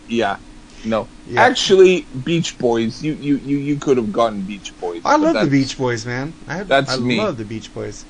[0.08, 0.38] yeah,
[0.84, 1.08] no.
[1.26, 1.42] Yeah.
[1.42, 3.02] Actually, Beach Boys.
[3.02, 5.02] You you you, you could have gotten Beach Boys.
[5.04, 6.32] I love the Beach Boys, man.
[6.46, 7.18] I have, That's I me.
[7.18, 8.04] love the Beach Boys.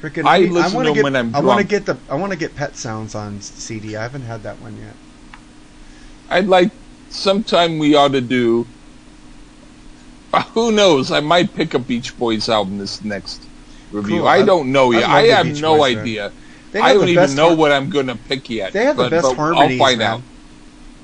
[0.00, 1.96] Freaking, I listen wanna get, when I'm I want to get the.
[2.08, 3.96] I want to get Pet Sounds on CD.
[3.96, 4.94] I haven't had that one yet.
[6.28, 6.72] I'd like
[7.08, 8.66] sometime we ought to do.
[10.32, 11.10] uh, Who knows?
[11.12, 13.46] I might pick a Beach Boys album this next
[13.92, 14.18] review.
[14.20, 14.28] Cool.
[14.28, 15.08] I I- don't know I yet.
[15.08, 16.32] I, have Beach no Boys, idea.
[16.74, 18.72] I don't even know what I'm gonna pick yet.
[18.72, 20.10] They have but, the best harmonies, I'll find man.
[20.14, 20.22] out.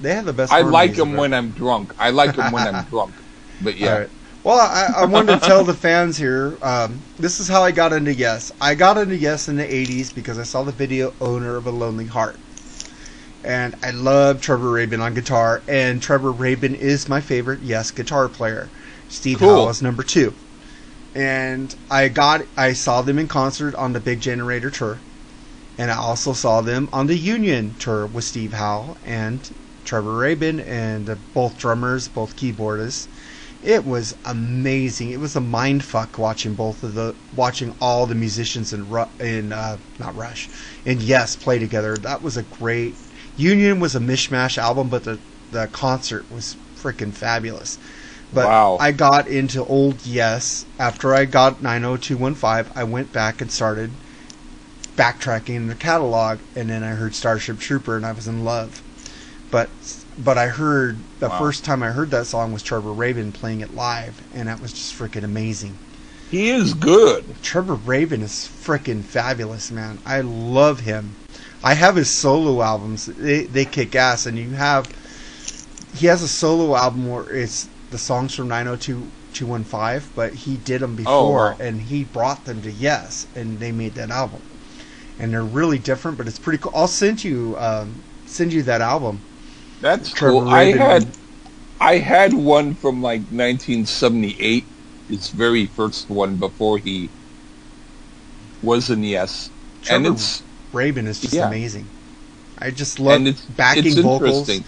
[0.01, 0.53] They have the best.
[0.53, 1.95] I like them when I'm drunk.
[1.99, 3.15] I like them when I'm drunk.
[3.63, 3.99] But yeah.
[3.99, 4.11] Right.
[4.45, 6.57] Well, I, I wanted to tell the fans here.
[6.63, 8.53] Um, this is how I got into Yes.
[8.61, 11.71] I got into Yes in the '80s because I saw the video "Owner of a
[11.71, 12.37] Lonely Heart,"
[13.43, 15.63] and I love Trevor Rabin on guitar.
[15.67, 18.69] And Trevor Rabin is my favorite Yes guitar player.
[19.09, 19.65] Steve Cool.
[19.65, 20.35] Howe is number two.
[21.15, 24.99] And I got I saw them in concert on the Big Generator tour,
[25.77, 29.41] and I also saw them on the Union tour with Steve Howe and
[29.89, 33.09] Trevor Rabin and uh, both drummers, both keyboardists
[33.63, 35.11] It was amazing.
[35.11, 39.11] It was a mind fuck watching both of the watching all the musicians in Ru-
[39.21, 40.49] in uh, not Rush
[40.87, 41.97] and Yes play together.
[41.97, 42.97] That was a great.
[43.37, 45.19] Union was a mishmash album, but the
[45.51, 47.79] the concert was freaking fabulous.
[48.33, 48.77] But Wow.
[48.81, 52.73] I got into old Yes after I got 90215.
[52.77, 53.91] I went back and started
[54.97, 58.83] backtracking the catalog, and then I heard Starship Trooper, and I was in love.
[59.51, 59.71] But
[60.19, 61.39] but I heard the Wow.
[61.39, 64.73] first time I heard that song was Trevor Rabin playing it live, and that was
[64.73, 65.75] just freaking amazing.
[66.31, 67.25] He is good.
[67.43, 69.99] Trevor Rabin is freaking fabulous, man.
[70.05, 71.15] I love him.
[71.63, 73.07] I have his solo albums.
[73.07, 74.89] They they kick ass, and you have
[75.95, 80.95] he has a solo album where it's the songs from 902-215, but he did them
[80.97, 81.57] before, wow.
[81.59, 84.41] and he brought them to Yes, and they made that album.
[85.19, 86.73] And they're really different, but it's pretty cool.
[86.75, 87.95] I'll send you um,
[88.27, 89.21] send you that album.
[89.81, 90.45] That's Trevor cool.
[90.47, 90.73] I Rabin.
[90.73, 91.17] had
[91.81, 94.71] I had one from like 1978,
[95.09, 97.13] his very first one before he
[98.63, 99.53] was in Yes,
[99.89, 101.41] and Trevor it's Rabin is just Yeah.
[101.41, 101.91] amazing.
[102.59, 104.63] I just love and it's backing it's vocals.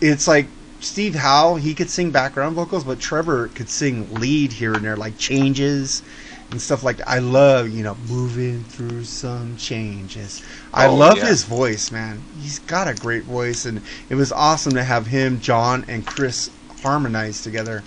[0.00, 0.48] It's like
[0.80, 4.96] Steve Howe, he could sing background vocals, but Trevor could sing lead here and there,
[4.96, 6.02] like changes
[6.50, 7.08] and stuff like that.
[7.08, 10.42] I love, you know, moving through some changes.
[10.72, 11.26] I Oh, love yeah.
[11.26, 12.22] his voice, man.
[12.40, 16.50] He's got a great voice, and it was awesome to have him, Jon, and Chris
[16.82, 17.82] harmonize together.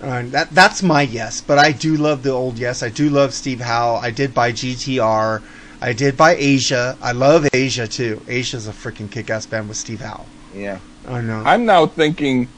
[0.00, 2.82] And that that's my yes, but I do love the old yes.
[2.82, 3.96] I do love Steve Howe.
[3.96, 5.42] I did buy GTR.
[5.80, 6.96] I did buy Asia.
[7.02, 8.22] I love Asia too.
[8.28, 10.26] Asia's a freaking kick-ass band with Steve Howe.
[10.54, 11.42] Yeah, I know.
[11.44, 12.48] I'm now thinking,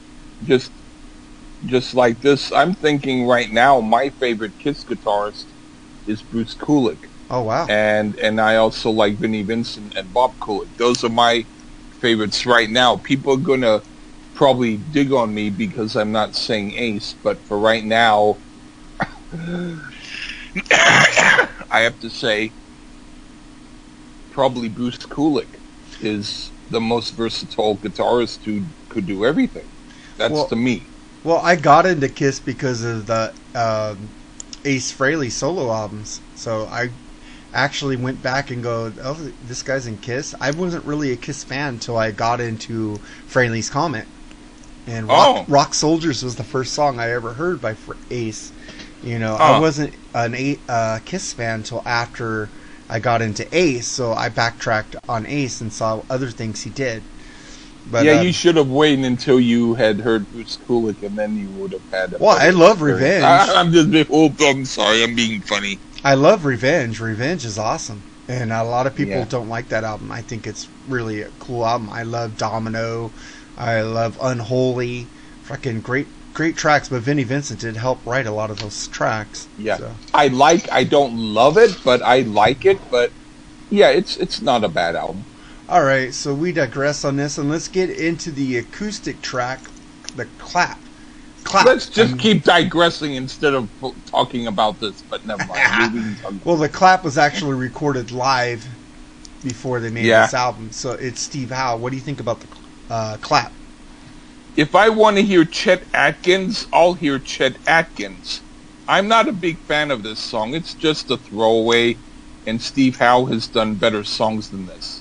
[0.45, 0.71] just
[1.65, 2.51] just like this.
[2.51, 3.79] I'm thinking right now.
[3.81, 5.45] My favorite Kiss guitarist
[6.07, 6.97] is Bruce Kulick,
[7.29, 7.67] oh wow.
[7.69, 10.67] and and I also like Vinnie Vincent and Bob Kulick.
[10.77, 11.45] Those are my
[11.99, 12.97] favorites right now.
[12.97, 13.81] People are gonna
[14.33, 18.37] probably dig on me because I'm not saying Ace, but for right now,
[19.31, 19.77] I
[21.81, 22.51] have to say
[24.31, 25.47] probably Bruce Kulick
[26.01, 29.67] is the most versatile guitarist who could do everything.
[30.17, 30.83] That's Well- to me.
[31.23, 34.09] Well, I got into Kiss because of the um,
[34.65, 36.19] Ace Frehley solo albums.
[36.35, 36.89] So I
[37.53, 40.33] actually went back and go, oh, this guy's in Kiss.
[40.41, 42.97] I wasn't really a Kiss fan until I got into
[43.29, 44.07] Frehley's Comet.
[44.87, 45.45] And Rock, Oh.
[45.47, 48.51] Rock Soldiers was the first song I ever heard by Fr- Ace.
[49.03, 52.49] You know, I wasn't an A- uh, Kiss fan until after
[52.89, 53.87] I got into Ace.
[53.87, 57.03] So I backtracked on Ace and saw other things he did.
[57.89, 61.35] But, yeah, uh, you should have waited until you had heard Bruce Kulick, and then
[61.35, 62.19] you would have had.
[62.19, 63.01] Well, I love experience.
[63.01, 63.23] Revenge.
[63.23, 64.05] I, I'm just being.
[64.09, 65.03] Oh, I'm sorry.
[65.03, 65.79] I'm being funny.
[66.03, 66.99] I love Revenge.
[66.99, 68.03] Revenge is awesome.
[68.27, 69.25] And a lot of people Yeah.
[69.25, 70.11] don't like that album.
[70.11, 71.89] I think it's really a cool album.
[71.89, 73.11] I love Domino.
[73.57, 75.07] I love Unholy.
[75.43, 79.49] Fucking great great tracks, but Vinnie Vincent did help write a lot of those tracks.
[79.57, 80.71] Yeah, So, I like.
[80.71, 82.79] I don't love it, but I like it.
[82.89, 83.11] But
[83.69, 85.25] yeah, it's it's not a bad album.
[85.71, 89.69] All right, so we digress on this and let's get into the acoustic track,
[90.15, 90.79] the clap.
[91.43, 91.65] Clap.
[91.65, 93.69] Let's just keep digressing instead of
[94.05, 95.01] talking about this.
[95.09, 96.17] But never mind.
[96.45, 98.67] Well, the clap was actually recorded live
[99.43, 100.23] before they made Yeah.
[100.23, 100.71] this album.
[100.71, 101.77] So it's Steve Howe.
[101.77, 102.47] What do you think about the
[102.89, 103.53] uh, clap?
[104.57, 108.41] if I want to hear Chet Atkins, I'll hear Chet Atkins.
[108.87, 110.53] I'm not a big fan of this song.
[110.53, 111.99] It's just a throwaway,
[112.45, 115.00] and Steve Howe has done better songs than this.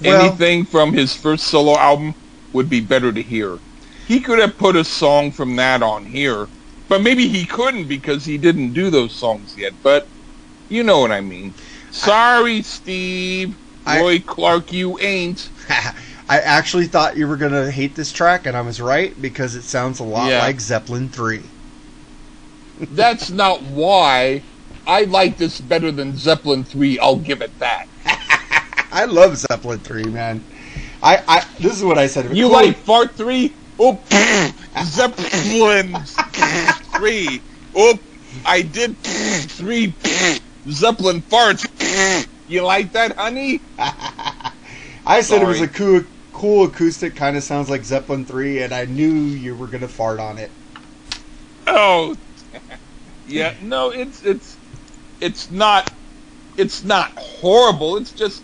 [0.00, 2.14] Well- Anything from his first solo album
[2.52, 3.58] would be better to hear.
[4.06, 6.46] He could have put a song from that on here,
[6.88, 9.74] but maybe he couldn't because he didn't do those songs yet.
[9.82, 10.06] But
[10.68, 11.52] you know what I mean.
[11.90, 13.54] Sorry, Steve.
[13.86, 15.48] I- Roy Clark, you ain't.
[16.30, 19.62] I actually thought you were gonna hate this track, and I was right because it
[19.62, 20.40] sounds a lot Yeah.
[20.40, 21.42] like Zeppelin three.
[22.80, 24.42] That's not why
[24.86, 26.98] I like this better than Zeppelin 3.
[26.98, 27.88] I'll give it that.
[28.90, 30.42] I love Zeppelin three, man.
[31.02, 32.34] I, I this is what I said.
[32.36, 32.52] You Cool.
[32.52, 33.52] like Fart 3?
[33.78, 34.00] Oh,
[34.84, 37.40] Zeppelin 3.
[37.76, 37.98] Oh,
[38.44, 39.94] I did 3
[40.68, 42.26] Zeppelin farts.
[42.48, 43.60] You like that, honey?
[43.78, 48.72] I said it was a cool, cool acoustic, kind of sounds like Zeppelin three, and
[48.72, 50.50] I knew you were gonna fart on it.
[51.66, 52.16] Oh,
[53.28, 53.54] yeah.
[53.62, 54.56] No, it's it's
[55.20, 55.92] it's not
[56.56, 57.96] it's not horrible.
[57.96, 58.42] It's just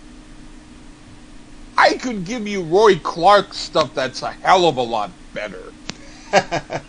[1.76, 5.72] I could give you Roy Clark stuff that's a hell of a lot better.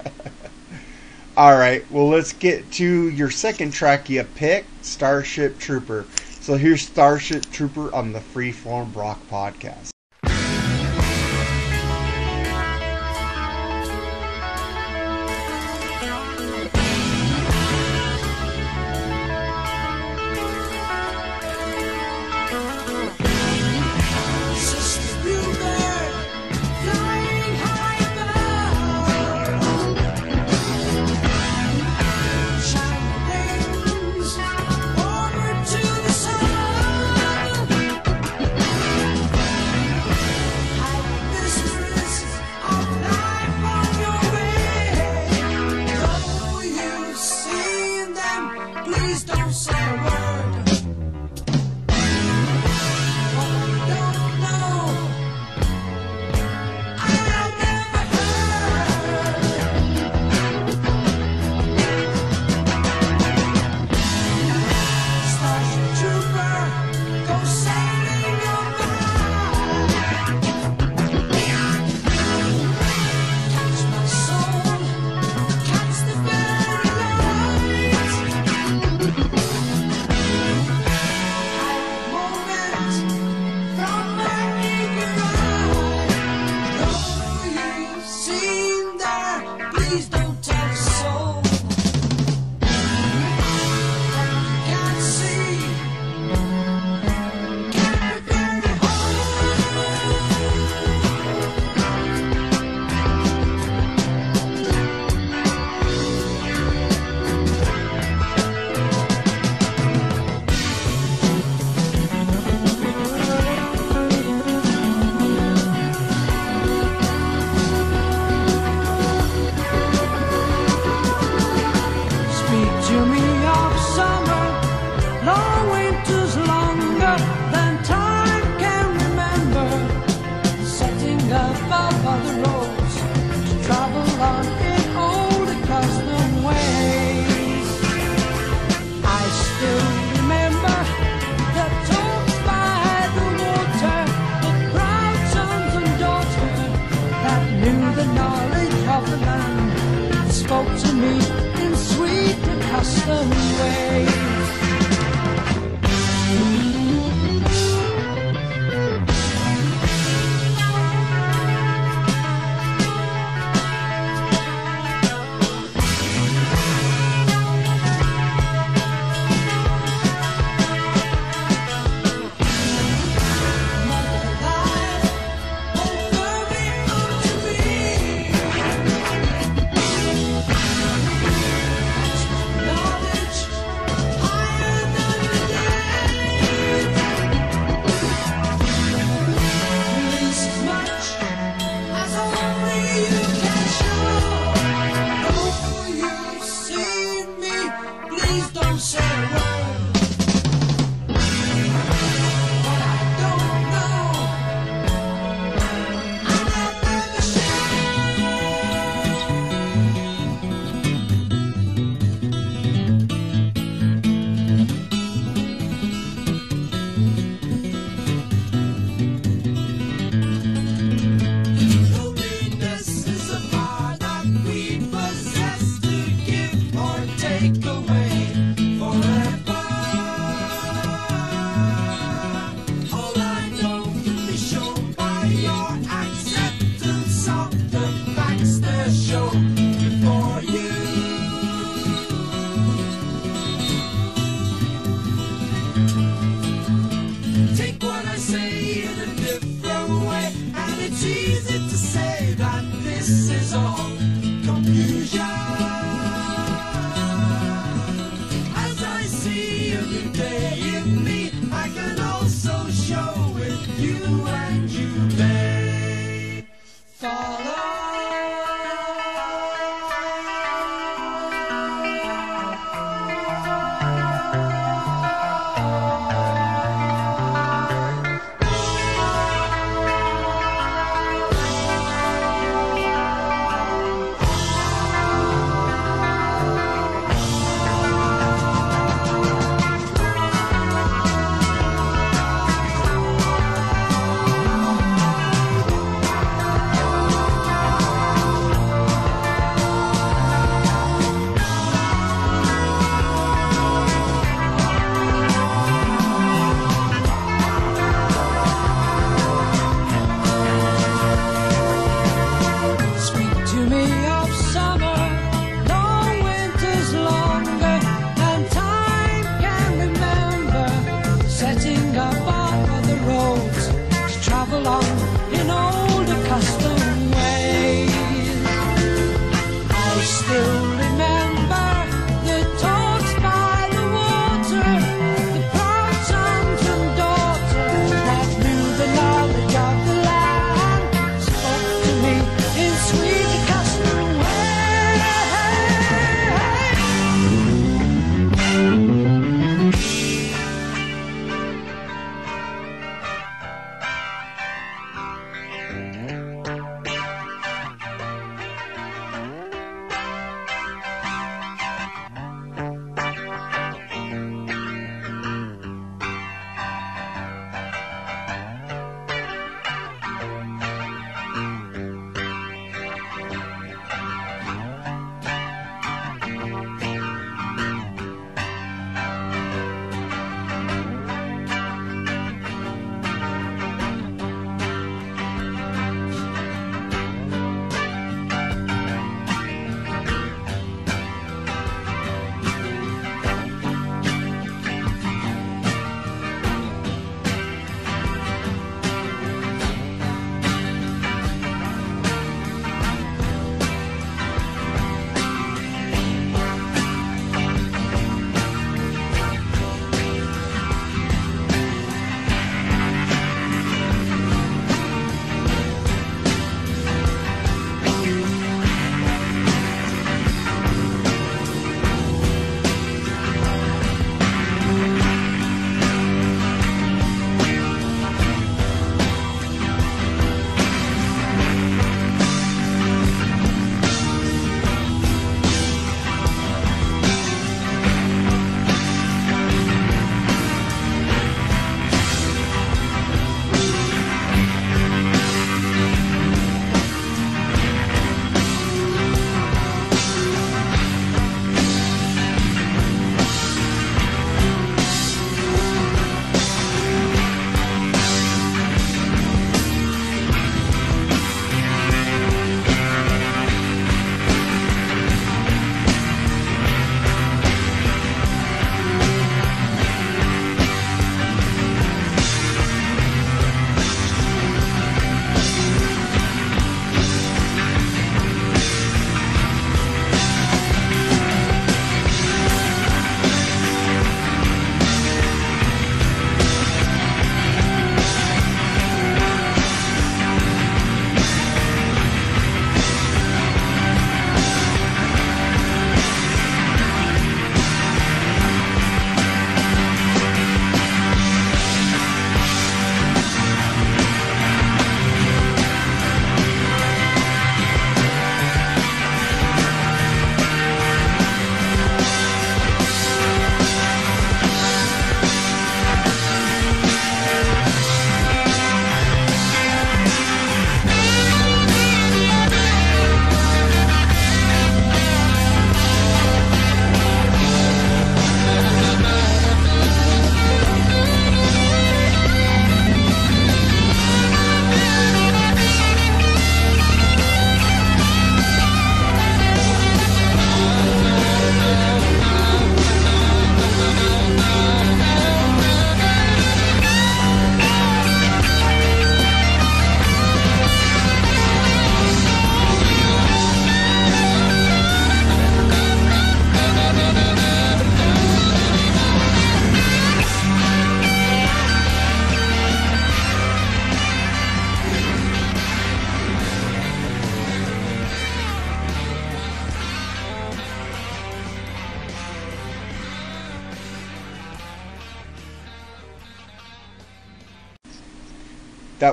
[1.37, 6.05] All right, well let's get to your second track you picked, Starship Trooper.
[6.39, 9.94] So here's Starship Trooper on the Freeform Rock podcast.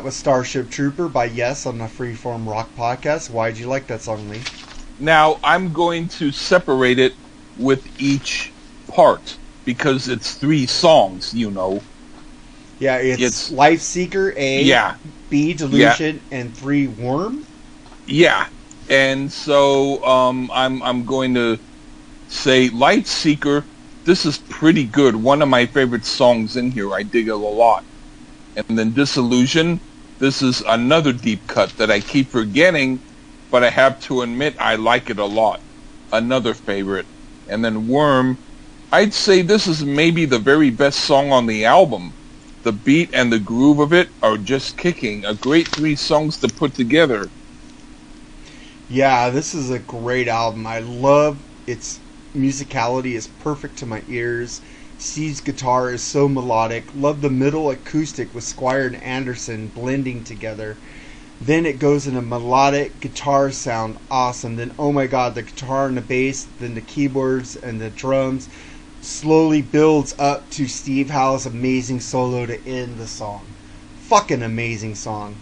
[0.03, 3.31] That was Starship Trooper by Yes on the Freeform Rock Podcast.
[3.31, 4.41] Why'd you like that song, Lee?
[4.99, 7.15] Now I'm going to separate it
[7.57, 8.51] with each
[8.89, 11.85] part because it's three songs, you know.
[12.81, 14.97] Yeah, it's, It's- Life Seeker A, Yeah,
[15.31, 17.45] B Delusion, and three Würm.
[18.09, 18.49] yeah.
[18.91, 21.61] And so um, I'm I'm going to
[22.27, 23.63] say Light Seeker.
[24.03, 25.15] This is pretty good.
[25.15, 26.93] One of my favorite songs in here.
[26.93, 27.85] I dig it a lot.
[28.57, 29.79] And then Disillusion.
[30.23, 33.01] This is another deep cut that I keep forgetting,
[33.51, 35.61] but I have to admit I like it a lot.
[36.13, 37.07] Another favorite.
[37.49, 38.37] And then Würm.
[38.93, 42.13] I'd say this is maybe the very best song on the album.
[42.63, 45.25] The beat and the groove of it are just kicking.
[45.25, 47.29] A great three songs to put together.
[48.89, 50.69] Yeah, this is a great album.
[50.69, 51.99] I love its
[52.33, 54.61] musicality is perfect to my ears.
[55.03, 56.85] Steve's guitar is so melodic.
[56.95, 60.77] Love the middle acoustic with Squire and Anderson blending together.
[61.41, 64.55] Then it goes in a melodic guitar sound, awesome.
[64.55, 68.49] Then oh my god, the guitar and the bass, then the keyboards and the drums
[69.01, 73.45] slowly builds up to Steve Howe's amazing solo to end the song.
[74.03, 75.35] Fucking amazing song.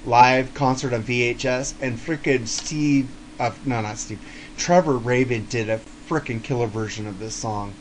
[0.06, 4.20] live concert on VHS and freaking Steve uh, no not Steve
[4.58, 7.74] Trevor Rabin did a freaking killer version of this song.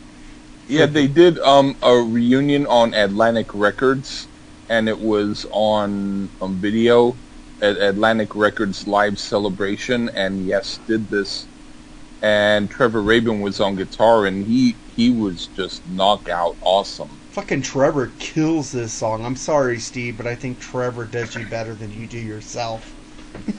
[0.68, 4.27] Yeah, they did um, a reunion on Atlantic Records,
[4.68, 7.14] and it was on on video
[7.61, 10.09] at Atlantic Records live celebration.
[10.09, 11.47] And yes, did this,
[12.22, 17.11] and Trevor Rabin was on guitar, and he he was just knockout awesome.
[17.35, 19.24] Fucking Trevor kills this song.
[19.24, 22.95] I'm sorry, Steve, but I think Trevor does you better than you do yourself.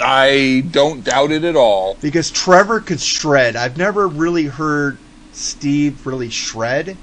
[0.00, 1.98] I don't doubt it at all.
[2.00, 3.56] Because Trevor could shred.
[3.56, 5.00] I've never really heard
[5.32, 6.96] Steve really shred.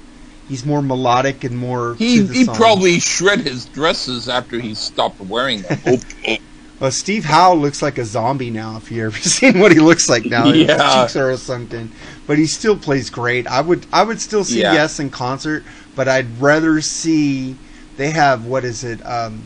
[0.48, 1.94] He's more melodic and more.
[1.96, 2.56] He to the he song.
[2.56, 6.00] probably shred his dresses after he stopped wearing them.
[6.90, 8.76] Steve Howe looks like a zombie now.
[8.76, 11.02] If you ever seen what he looks like now, his Yeah.
[11.02, 11.90] cheeks are sunken,
[12.26, 13.46] but he still plays great.
[13.46, 14.72] I would I would still see Yeah.
[14.74, 15.64] Yes in concert,
[15.96, 17.56] but I'd rather see.
[17.96, 19.04] They have what is it?
[19.06, 19.42] Um,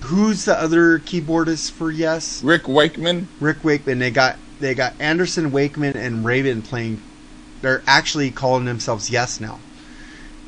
[0.00, 2.42] who's the other keyboardist for Yes?
[2.42, 3.28] Rick Wakeman.
[3.40, 3.98] Rick Wakeman.
[3.98, 7.00] They got they got Anderson Wakeman and Rabin playing.
[7.62, 9.58] They're actually calling themselves Yes now.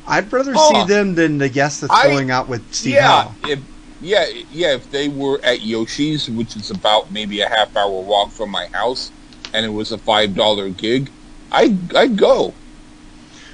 [0.07, 0.71] I'd rather Oh.
[0.85, 3.35] see them than the Yes that's I- going out with Steve yeah, Howe.
[3.47, 3.59] if
[4.05, 8.31] yeah, yeah, if they were at Yoshi's, which is about maybe a half hour walk
[8.31, 9.11] from my house,
[9.53, 11.09] and it was a five dollar gig,
[11.51, 12.53] I'd I'd go.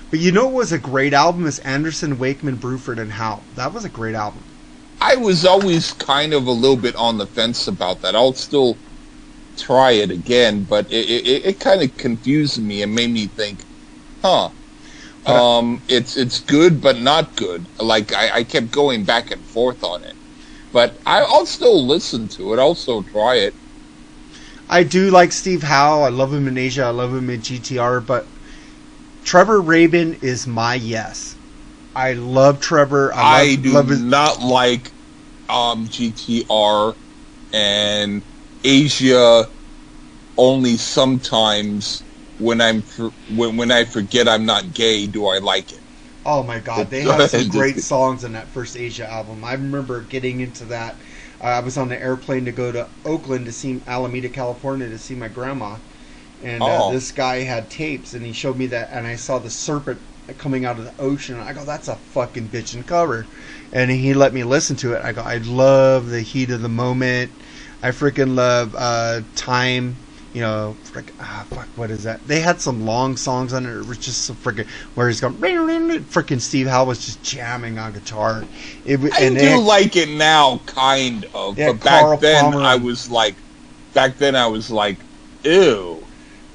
[0.09, 3.41] But you know what was a great album is Anderson, Wakeman, Bruford, and Howe.
[3.55, 4.43] That was a great album.
[4.99, 8.15] I was always kind of a little bit on the fence about that.
[8.15, 8.77] I'll still
[9.57, 13.59] try it again, but it it, it kind of confused me and made me think,
[14.21, 14.49] huh.
[15.25, 17.65] Um, it's it's good, but not good.
[17.79, 20.15] Like I, I kept going back and forth on it,
[20.71, 22.59] but I, I'll still listen to it.
[22.59, 23.53] I'll still try it.
[24.69, 26.01] I do like Steve Howe.
[26.01, 26.83] I love him in Asia.
[26.83, 28.05] I love him in GTR.
[28.05, 28.25] But
[29.25, 31.35] Trevor Rabin is my yes.
[31.95, 33.13] I love Trevor.
[33.13, 34.91] I, I do love his, not like
[35.49, 36.95] um, GTR
[37.51, 38.21] and
[38.63, 39.45] Asia
[40.37, 42.03] only sometimes
[42.39, 42.81] when I'm
[43.35, 45.80] when when I forget I'm not gay do I like it.
[46.25, 49.43] Oh my God, they have some great songs on that first Asia album.
[49.43, 50.95] I remember getting into that.
[51.41, 54.99] Uh, I was on the airplane to go to Oakland to see Alameda, California, to
[54.99, 55.77] see my grandma,
[56.43, 56.91] and uh, Oh.
[56.91, 59.99] this guy had tapes, and he showed me that, and I saw the serpent
[60.37, 61.35] coming out of the ocean.
[61.39, 63.25] And I go, "That's a fucking bitchin' cover,"
[63.73, 65.03] and he let me listen to it.
[65.03, 67.31] I go, "I love the heat of the moment.
[67.81, 69.97] I freaking love uh, time."
[70.33, 72.25] You know, frick, ah, fuck, what is that?
[72.25, 73.77] They had some long songs on it.
[73.77, 74.65] It was just so freaking
[74.95, 75.33] where he's going.
[75.35, 78.45] Freaking Steve Howe was just jamming on guitar.
[78.85, 81.57] It I and do like it now, kind of.
[81.57, 82.61] But back Carl then Palmer.
[82.61, 83.35] I was like,
[83.93, 84.97] back then I was like,
[85.43, 86.01] ew.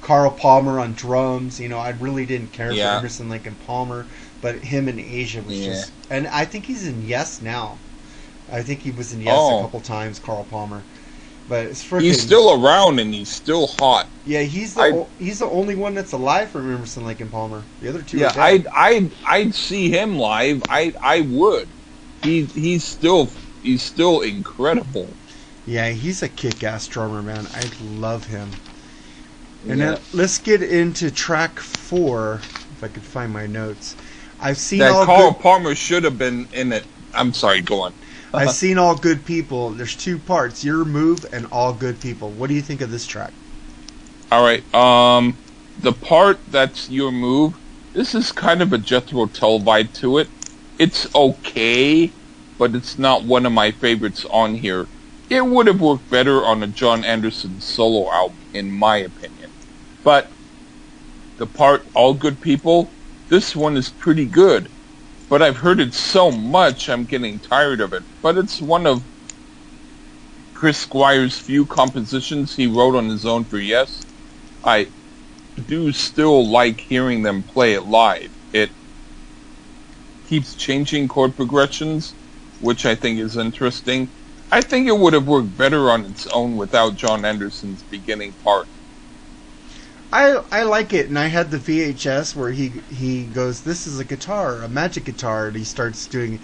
[0.01, 1.61] Carl Palmer on drums.
[1.61, 2.95] You know, I really didn't care Yeah.
[2.95, 4.07] for Emerson and Palmer,
[4.41, 5.72] but him in Asia was Yeah.
[5.74, 5.93] just.
[6.09, 7.77] And I think he's in Yes now.
[8.51, 9.59] I think he was in Yes Oh.
[9.59, 10.83] a couple times, Carl Palmer.
[11.49, 12.03] But it's freaking.
[12.03, 14.09] He's still around and he's still hot.
[14.24, 17.30] Yeah, he's the I- o- he's the only one that's alive from Emerson Lake and
[17.30, 17.62] Palmer.
[17.80, 18.18] The other two.
[18.18, 18.32] Yeah.
[18.36, 20.62] I'd I'd I'd see him live.
[20.68, 21.68] I I would.
[22.22, 23.30] He he's still
[23.62, 25.09] he's still incredible.
[25.64, 27.47] Yeah, he's a kick-ass drummer, man.
[27.53, 28.51] I love him.
[29.68, 29.99] And Yeah.
[30.12, 32.40] let's get into track four,
[32.72, 33.97] if I could find my notes.
[34.40, 36.84] I've seen That all Carl good, Palmer should have been in it.
[37.14, 37.94] I'm sorry, go on.
[38.37, 39.70] I've seen all good people.
[39.70, 42.30] There's two parts: your move and all good people.
[42.30, 43.32] What do you think of this track?
[44.30, 44.62] All right.
[44.74, 45.37] Um,
[45.78, 47.55] the part that's your move,
[47.93, 50.28] this is kind of a Jethro Tull vibe to it.
[50.78, 52.11] It's okay,
[52.59, 54.87] but it's not one of my favorites on here.
[55.28, 59.51] It would have worked better on a Jon Anderson solo album, in my opinion.
[60.05, 60.28] But
[61.39, 62.89] the part All Good People,
[63.28, 64.68] this one is pretty good.
[65.29, 68.05] But I've heard it so much, I'm getting tired of it.
[68.22, 69.03] But it's one of
[70.55, 74.05] Chris Squire's few compositions he wrote on his own for Yes.
[74.64, 74.89] I
[75.68, 78.31] do still like hearing them play it live.
[78.53, 78.70] It
[80.29, 82.14] keeps changing chord progressions,
[82.61, 84.09] which I think is interesting.
[84.51, 88.68] I think it would have worked better on its own without Jon Anderson's beginning part.
[90.12, 93.98] I I like it, and I had the VHS where he he goes, "This is
[93.98, 96.38] a guitar, a magic guitar," and he starts doing,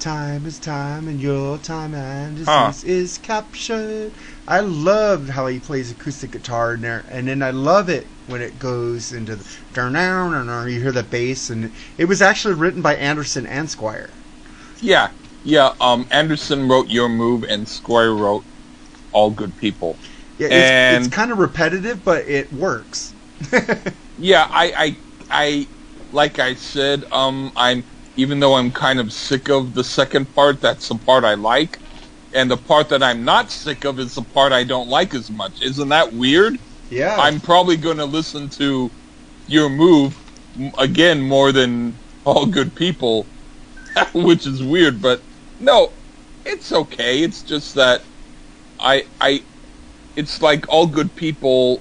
[0.00, 2.72] "Time is time, and your time and disease Huh.
[2.84, 4.12] is captured."
[4.48, 8.42] I love how he plays acoustic guitar in there, and then I love it when
[8.42, 12.54] it goes into the down down and you hear the bass, and it was actually
[12.54, 14.10] written by Anderson and Squire.
[14.80, 15.10] Yeah,
[15.44, 15.72] yeah.
[15.80, 18.44] Um, Anderson wrote Your Move, and Squire wrote
[19.12, 19.98] All Good People.
[20.38, 23.14] Yeah, it's, And- it's kind of repetitive, but it works.
[24.16, 24.96] Yeah, I, I,
[25.30, 25.68] I,
[26.12, 27.84] like I said, um, I'm
[28.16, 31.80] even though I'm kind of sick of the second part, that's the part I like,
[32.32, 35.30] and the part that I'm not sick of is the part I don't like as
[35.30, 35.60] much.
[35.62, 36.58] Isn't that weird?
[36.90, 38.90] yeah, I'm probably going to listen to
[39.48, 40.16] Your Move
[40.78, 43.26] again more than All Good People,
[44.14, 45.20] which is weird, but
[45.58, 45.90] no,
[46.44, 47.22] it's okay.
[47.22, 48.02] It's just that
[48.78, 49.42] I, I,
[50.16, 51.80] it's like All Good People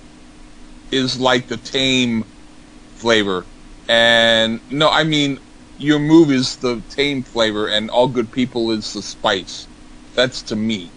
[0.91, 2.25] is like the tame
[2.95, 3.45] flavor.
[3.88, 5.39] And no, I mean,
[5.77, 9.67] Your Move is the tame flavor and All Good People is the spice.
[10.15, 10.89] That's to me.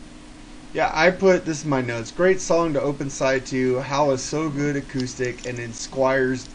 [0.72, 2.10] Yeah, I put this in my notes.
[2.10, 3.80] Great song to open side to.
[3.80, 6.48] Howe is so good acoustic, and Squire's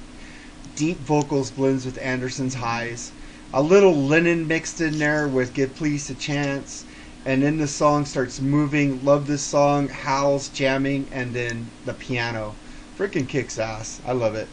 [0.76, 3.12] deep vocals blends with Anderson's highs.
[3.52, 6.86] A little Lennon mixed in there with "Give Please a Chance,"
[7.26, 9.04] and then the song starts moving.
[9.06, 9.88] Love this song.
[9.88, 12.56] Howe's, jamming, and then the piano,
[12.98, 14.02] freaking kicks ass.
[14.06, 14.48] I love it.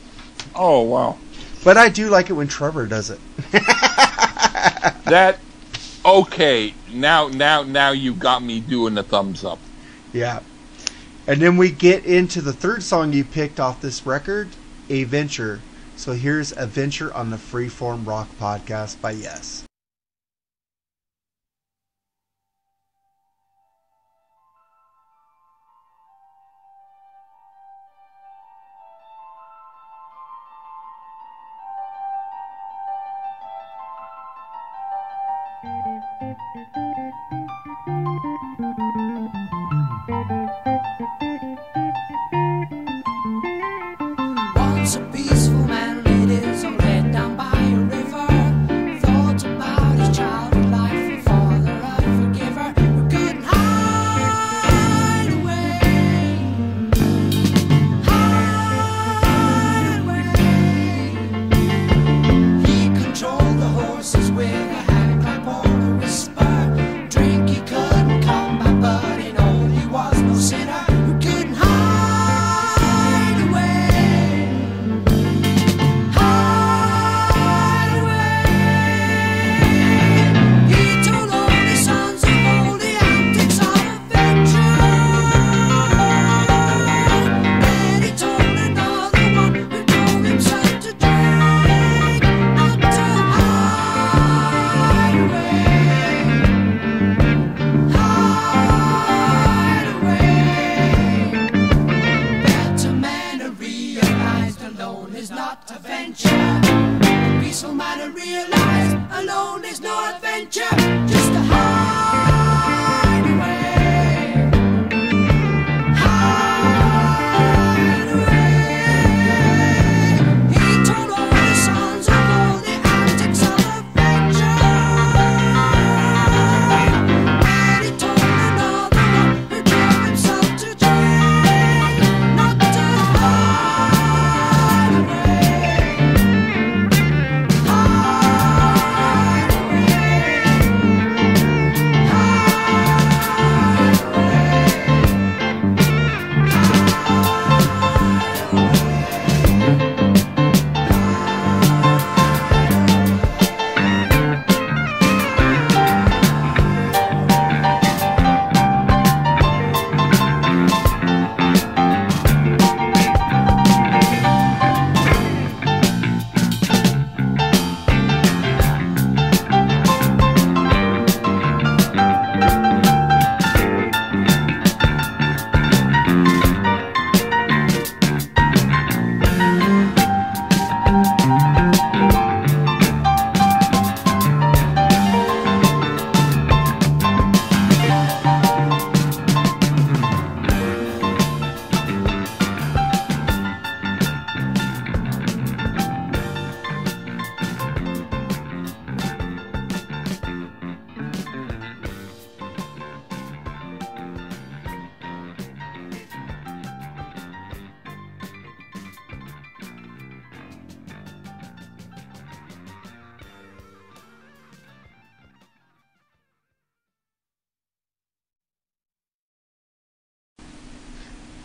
[0.55, 1.19] Oh, wow.
[1.64, 3.21] But I do like it when Trevor does it.
[5.05, 5.39] that
[6.05, 9.59] okay now now now you got me doing the thumbs up
[10.12, 10.41] Yeah.
[11.27, 14.49] And then we get into the third song you picked off this record,
[14.89, 15.61] A Venture.
[15.95, 19.68] So here's A Venture on the Freeform Rock Podcast by Yes.
[36.21, 36.39] Once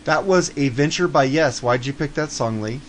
[0.04, 1.62] That was A Venture by Yes.
[1.62, 2.80] Why'd you pick that song, Lee?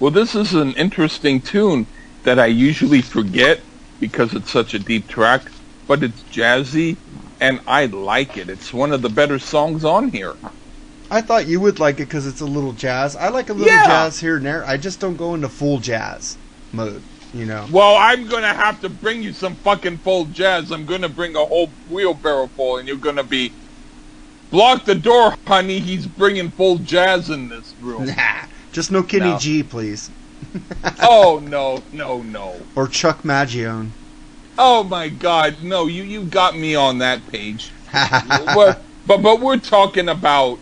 [0.00, 1.86] Well, this is an interesting tune
[2.22, 3.60] that I usually forget
[4.00, 5.50] because it's such a deep track,
[5.86, 6.96] but it's jazzy
[7.40, 8.48] and I like it.
[8.48, 10.34] It's one of the better songs on here.
[11.10, 13.14] I thought you would like it because it's a little jazz.
[13.16, 13.84] I like a little Yeah.
[13.86, 14.64] jazz here and there.
[14.66, 16.36] I just don't go into full jazz
[16.72, 17.02] mode,
[17.32, 17.66] you know.
[17.70, 20.70] Well, I'm gonna have to bring you some fucking full jazz.
[20.72, 23.52] I'm gonna bring a whole wheelbarrow full, and you're gonna be
[24.50, 25.78] block the door, honey.
[25.78, 28.06] He's bringing full jazz in this room.
[28.06, 29.38] Nah, just no Kenny No.
[29.38, 30.10] G, please,
[31.02, 32.60] oh no, no, no.
[32.74, 33.90] or Chuck Mangione.
[34.58, 35.86] Oh my God, no!
[35.86, 37.70] You you got me on that page.
[37.92, 40.58] but but but we're talking about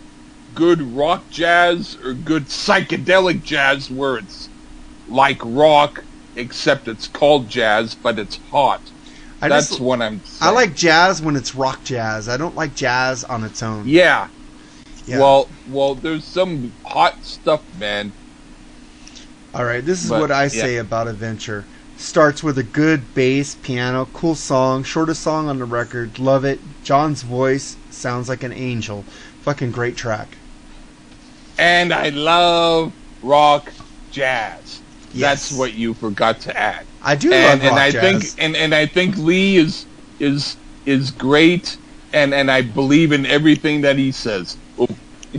[0.53, 4.47] good rock jazz or good psychedelic jazz where it's
[5.07, 6.03] like rock
[6.35, 8.81] except it's called jazz but it's hot.
[9.45, 12.27] I That's just what I'm I like jazz when it's rock jazz.
[12.27, 13.87] I don't like jazz on its own.
[13.87, 14.27] Yeah.
[15.05, 15.19] Yeah.
[15.19, 18.11] Well, well, there's some hot stuff, man.
[19.53, 20.49] All right, this is But, what I yeah.
[20.49, 21.63] say about A Venture.
[21.95, 26.17] Starts with a good bass, piano, cool song, shortest song on the record.
[26.17, 26.59] Love it.
[26.83, 29.03] Jon's voice sounds like an angel.
[29.43, 30.37] Fucking great track.
[31.59, 32.91] And I love
[33.21, 33.71] rock
[34.11, 34.81] jazz.
[35.13, 35.49] Yes.
[35.49, 36.85] That's what you forgot to add.
[37.05, 38.33] I do and, love and I jazz.
[38.33, 39.85] think and, and I think Lee is
[40.19, 41.77] is is great
[42.11, 44.57] and and I believe in everything that he says.
[44.79, 44.87] Oh,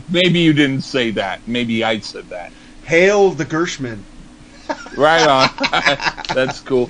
[0.09, 1.41] maybe you didn't say that.
[1.49, 2.53] Maybe I said that.
[2.85, 4.05] Hail the Gershman.
[4.97, 5.51] Right on.
[6.35, 6.89] That's cool.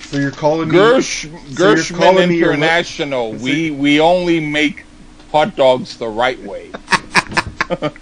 [0.00, 3.38] So you're calling me Gersh So you're Gershman calling me your li- International.
[3.38, 4.84] So- we we only make
[5.30, 6.70] hot dogs the right way.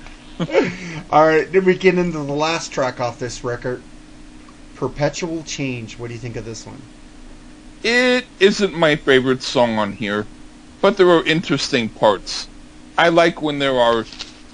[1.11, 3.83] All right, then we get into the last track off this record.
[4.77, 5.99] Perpetual Change.
[5.99, 6.81] What do you think of this one?
[7.83, 10.27] It isn't my favorite song on here,
[10.81, 12.49] but there are interesting parts.
[12.99, 14.05] I like when there are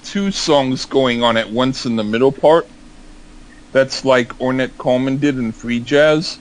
[0.03, 2.67] two songs going on at once in the middle part.
[3.71, 6.37] That's like Ornette Coleman did in Free Jazz.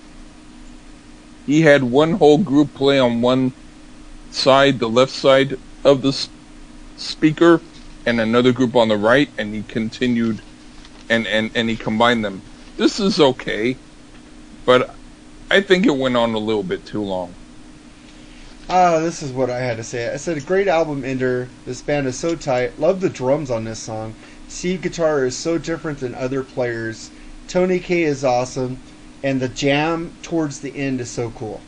[1.46, 3.52] He had one whole group play on one
[4.30, 6.28] side, the left side of the
[6.96, 7.60] speaker,
[8.06, 10.40] and another group on the right, and he continued
[11.08, 12.42] and, and, and he combined them.
[12.76, 13.76] This is okay,
[14.64, 14.94] but
[15.50, 17.34] I think it went on a little bit too long.
[18.68, 20.12] Ah, this is what I had to say.
[20.12, 21.48] I said, a great album ender.
[21.66, 22.80] This band is so tight.
[22.80, 24.14] Love the drums on this song.
[24.48, 27.10] Steve guitar is so different than other players.
[27.48, 28.78] Tony Kaye is awesome.
[29.22, 31.60] And the jam towards the end is so cool.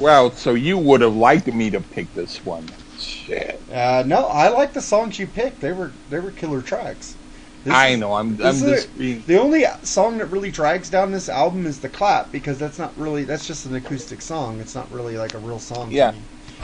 [0.00, 2.68] Wow, so you would have liked me to pick this one.
[2.98, 3.60] Shit.
[3.72, 5.60] Uh, no, I like the songs you picked.
[5.60, 7.16] They were they were killer tracks.
[7.64, 9.22] This I know, I'm, I'm just being...
[9.26, 12.92] The only song that really drags down this album is the clap because that's not
[12.96, 14.58] really that's just an acoustic song.
[14.60, 15.90] It's not really like a real song.
[15.92, 16.12] Yeah.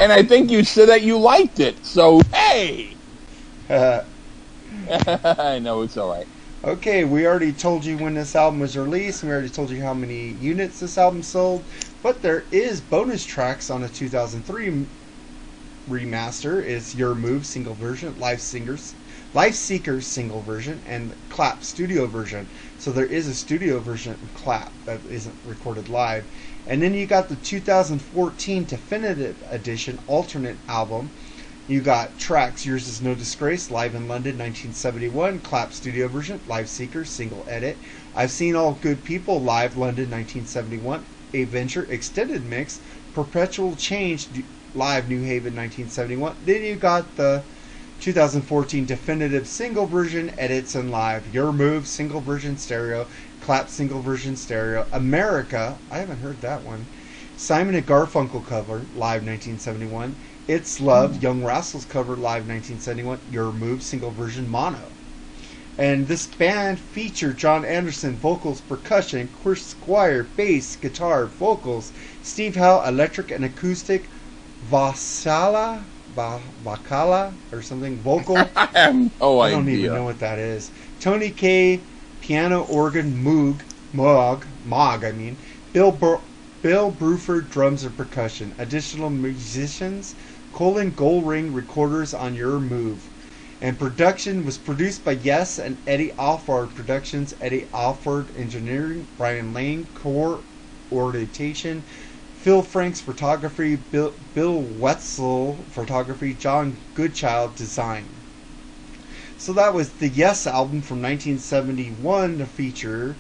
[0.01, 2.97] And I think you said that you liked it, so hey!
[3.69, 6.27] I know, it's alright.
[6.65, 9.23] okay, we already told you when this album was released.
[9.23, 11.63] and We already told you how many units this album sold.
[12.03, 14.87] But there is bonus tracks on a 2003
[15.89, 16.63] remaster.
[16.63, 18.95] It's Your Move single version, Live Singers,
[19.35, 22.47] Life Seekers single version, and Clap studio version.
[22.79, 26.25] So there is a studio version of Clap that isn't recorded live.
[26.67, 31.11] And then you got the 2014 definitive edition alternate album.
[31.67, 36.69] You got tracks Yours is No Disgrace, live in London 1971, Clap studio version, Life
[36.69, 37.77] Seeker, single edit.
[38.17, 41.05] I've Seen All Good People, live London 1971,
[41.35, 42.81] A Venture extended mix,
[43.13, 44.29] Perpetual Change,
[44.75, 46.37] live New Haven 1971.
[46.47, 47.43] Then you got the
[48.01, 53.07] 2014 definitive single version, edits and live, Your Move, single version stereo,
[53.41, 56.87] Clap single version stereo, America, I haven't heard that one.
[57.37, 60.15] Simon and Garfunkel cover, live 1971.
[60.47, 61.23] It's Love, hmm.
[61.23, 63.19] Young Rascals cover, live 1971.
[63.31, 64.83] Your Move, single version mono.
[65.79, 71.93] And this band featured Jon Anderson, vocals, percussion, Chris Squire, bass, guitar, vocals,
[72.23, 74.05] Steve Howe, electric and acoustic,
[74.71, 75.85] Vasala,
[76.19, 78.37] Vakala, or something, vocal.
[78.57, 79.79] I have no I don't idea.
[79.79, 80.71] even know what that is.
[81.01, 81.85] Tony Kaye,
[82.21, 83.63] piano, organ, Moog,
[83.95, 85.39] Moog, Mog, I mean.
[85.73, 86.23] Bill Bur-
[86.63, 88.55] Bill Bruford, drums and percussion.
[88.59, 90.15] Additional musicians,
[90.53, 93.11] Colin Goldring, recorders on Your Move.
[93.61, 99.89] And production was produced by Yes and Eddie Offord Productions, Eddie Offord Engineering, Brian Lane
[99.95, 101.85] Coordination,
[102.41, 108.07] Phil Franks Photography, Bill, Bill Wetzel Photography, John Goodchild Design.
[109.37, 113.17] So that was the Yes album from 1971 to feature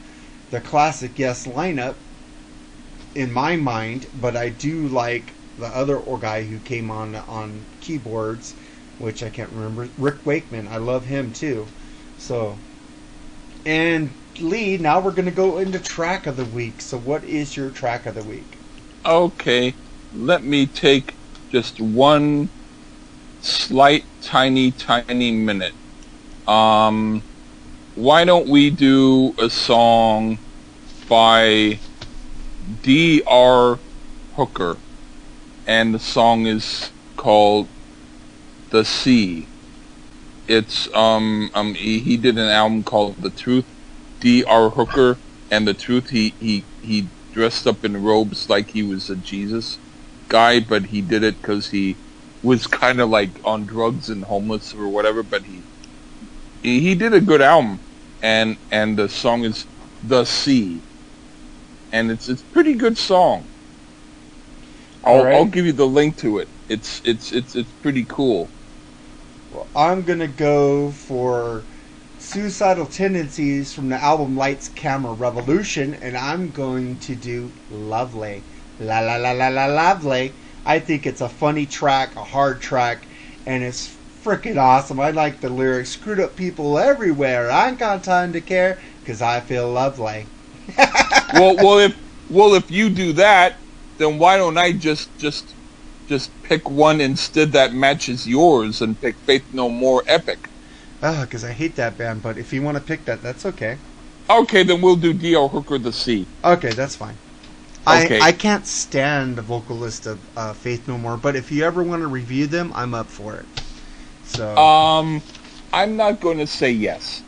[0.50, 1.96] the classic Yes lineup
[3.14, 8.54] in my mind, but I do like the other guy who came on on keyboards,
[9.00, 9.88] which I can't remember.
[9.98, 11.66] Rick Wakeman, I love him too.
[12.18, 12.56] So,
[13.66, 16.80] and Lee, now we're gonna go into track of the week.
[16.80, 18.57] So, what is your track of the week?
[19.08, 19.72] Okay,
[20.14, 21.14] let me take
[21.50, 22.50] just one
[23.40, 25.72] slight, tiny, tiny minute.
[26.46, 27.22] Um,
[27.94, 30.36] why don't we do a song
[31.08, 31.78] by
[32.82, 33.78] D.R.
[34.36, 34.76] Hooker?
[35.66, 37.66] And the song is called
[38.68, 39.46] The Sea.
[40.46, 43.64] It's, um, um, he, he did an album called The Truth.
[44.20, 44.68] D.R.
[44.68, 45.16] Hooker
[45.50, 46.10] and The Truth.
[46.10, 49.78] He, he, he dressed up in robes like he was a Jesus
[50.28, 52.00] guy, but he did it because he
[52.42, 55.22] was kind of like on drugs and homeless or whatever.
[55.22, 55.64] But he,
[56.62, 57.82] he did a good album,
[58.20, 59.68] and and the song is
[60.02, 60.82] "The Sea,"
[61.92, 63.50] and it's it's pretty good song.
[65.04, 65.34] I'll right.
[65.36, 66.50] I'll give you the link to it.
[66.68, 68.52] It's it's it's it's pretty cool.
[69.50, 71.68] Well, I'm gonna go for
[72.28, 78.42] Suicidal Tendencies from the album Lights Camera Revolution, and I'm going to do Lovely.
[78.78, 80.34] La la la la la Lovely.
[80.66, 83.06] I think it's a funny track, a hard track,
[83.46, 85.00] and it's freaking awesome.
[85.00, 85.88] I like the lyrics.
[85.88, 87.50] Screwed up people everywhere.
[87.50, 90.26] I ain't got time to care, cause I feel lovely.
[91.32, 91.96] well, well, if
[92.28, 93.56] well, if you do that,
[93.96, 95.54] then why don't I just just
[96.06, 100.47] just pick one instead that matches yours and pick Faith No More Epic?
[101.02, 103.78] Ah, cause I hate that band, but if you want to pick that, that's okay.
[104.28, 105.48] Okay, then we'll do D.R.
[105.48, 106.26] Hooker the C.
[106.44, 107.16] Okay, that's fine.
[107.86, 108.20] Okay.
[108.20, 111.82] I, I can't stand the vocalist of uh, Faith No More, but if you ever
[111.82, 113.46] want to review them, I'm up for it.
[114.24, 115.22] So, Um,
[115.72, 117.22] I'm not going to say yes.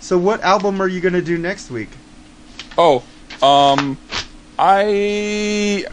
[0.00, 1.90] so what album are you gonna do next week?
[2.78, 3.04] Oh,
[3.42, 3.98] um,
[4.58, 5.84] I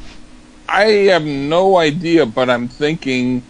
[0.69, 3.43] I have no idea, but I'm thinking,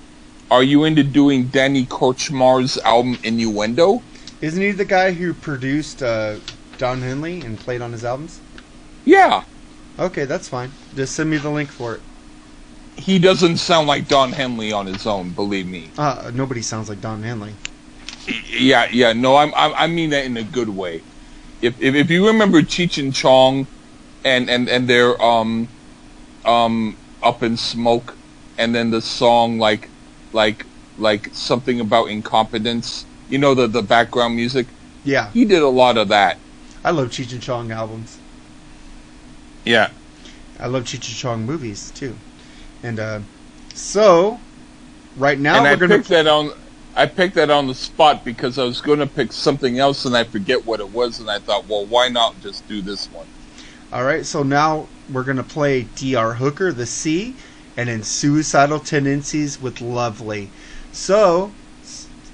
[0.49, 4.01] are you into doing Danny Kortchmar's album Innuendo?
[4.41, 6.35] Isn't he the guy who produced uh,
[6.77, 8.39] Don Henley and played on his albums?
[9.05, 9.43] Yeah,
[9.99, 10.69] Okay, that's fine.
[10.95, 12.01] Just send me the link for it.
[12.97, 15.31] he doesn't sound like Don Henley on his own.
[15.31, 15.89] Believe me.
[15.97, 17.53] Uh, nobody sounds like Don Henley.
[18.51, 19.13] Yeah, yeah.
[19.13, 21.01] No, I'm, I'm I mean that in a good way.
[21.61, 23.65] If if, if you remember Cheech and Chong,
[24.23, 25.67] and and and their um
[26.45, 28.15] um up in smoke,
[28.57, 29.89] and then the song like
[30.37, 30.65] like
[30.97, 33.05] like something about incompetence.
[33.29, 34.67] You know the the background music.
[35.03, 36.37] Yeah, He did a lot of that.
[36.83, 38.17] I love Cheech and Chong albums.
[39.65, 39.89] Yeah.
[40.59, 42.15] I love Cheech and Chong movies too.
[42.83, 43.19] And uh,
[43.73, 44.39] so,
[45.17, 45.97] right now and we're I gonna.
[45.97, 46.51] picked that on.
[46.95, 50.17] I picked that on the spot because I was going to pick something else and
[50.17, 53.27] I forget what it was, and I thought, well, why not just do this one?
[53.93, 56.33] All right, so now we're gonna play Dr.
[56.33, 57.35] Hooker, The Sea,
[57.77, 60.49] and in Suicidal Tendencies with Lovely.
[60.91, 61.51] So,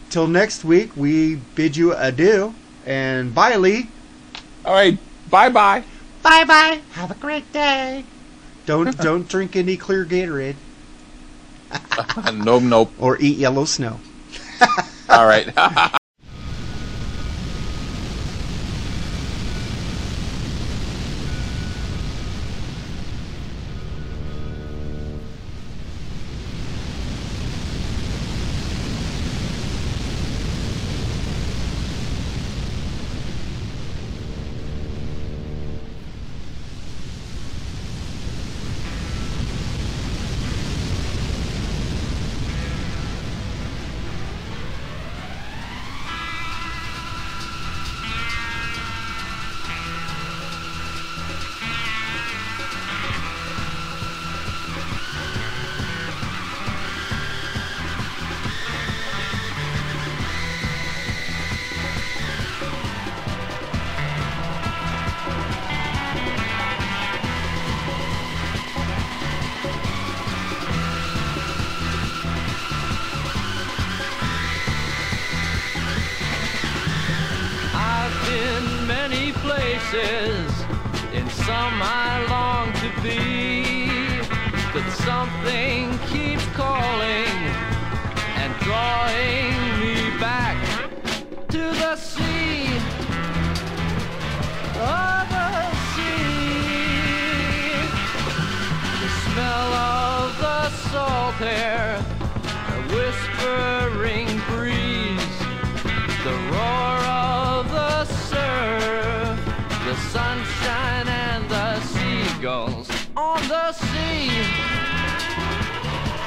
[0.09, 2.55] till next week, we bid you adieu,
[2.85, 3.89] and bye, Lee.
[4.65, 4.97] All right,
[5.29, 5.83] bye bye.
[6.23, 6.81] Bye bye.
[6.93, 8.05] Have a great day.
[8.65, 10.55] Don't don't drink any clear Gatorade
[12.33, 12.93] nope, nope.
[12.99, 13.99] or eat yellow snow.
[15.09, 15.51] All right.
[113.53, 114.29] the sea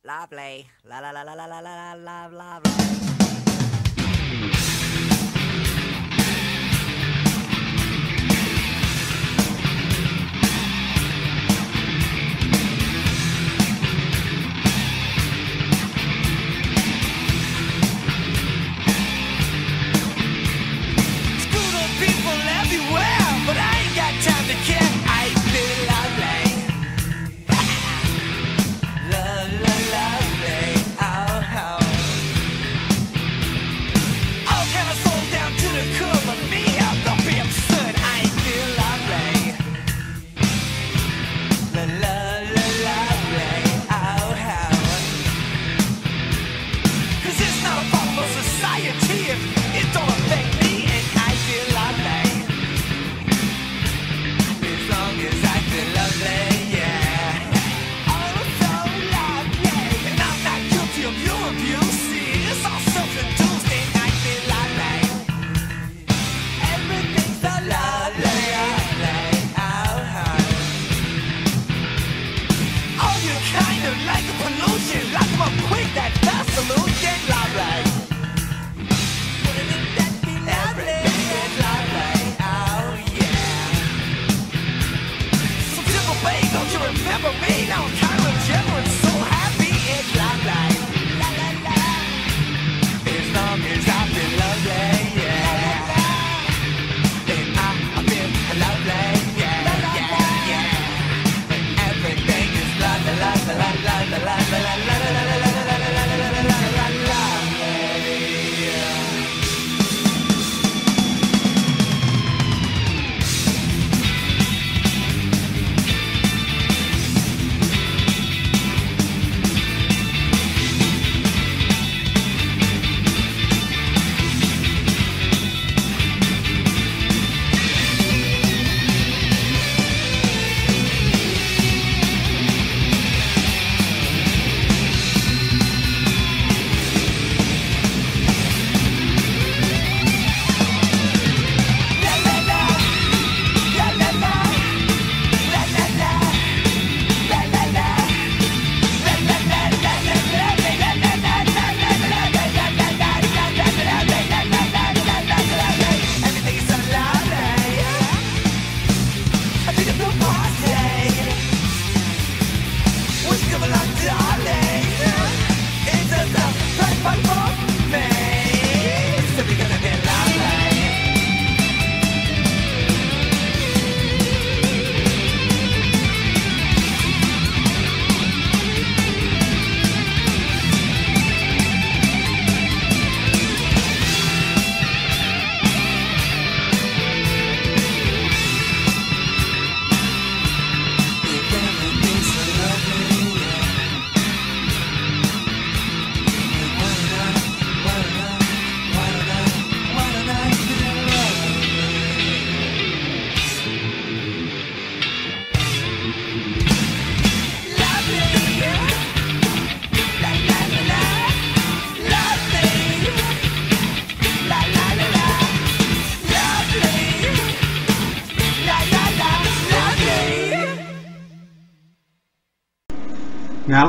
[0.05, 0.69] Lovely.
[0.85, 3.14] La la la la la la la la lovely.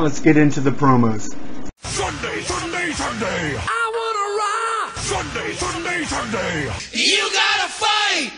[0.06, 1.34] Let's get into the promos.
[1.82, 3.56] Sunday, Sunday, Sunday.
[3.58, 4.96] I wanna rock.
[4.98, 6.70] Sunday, Sunday, Sunday.
[6.92, 8.30] You gotta fight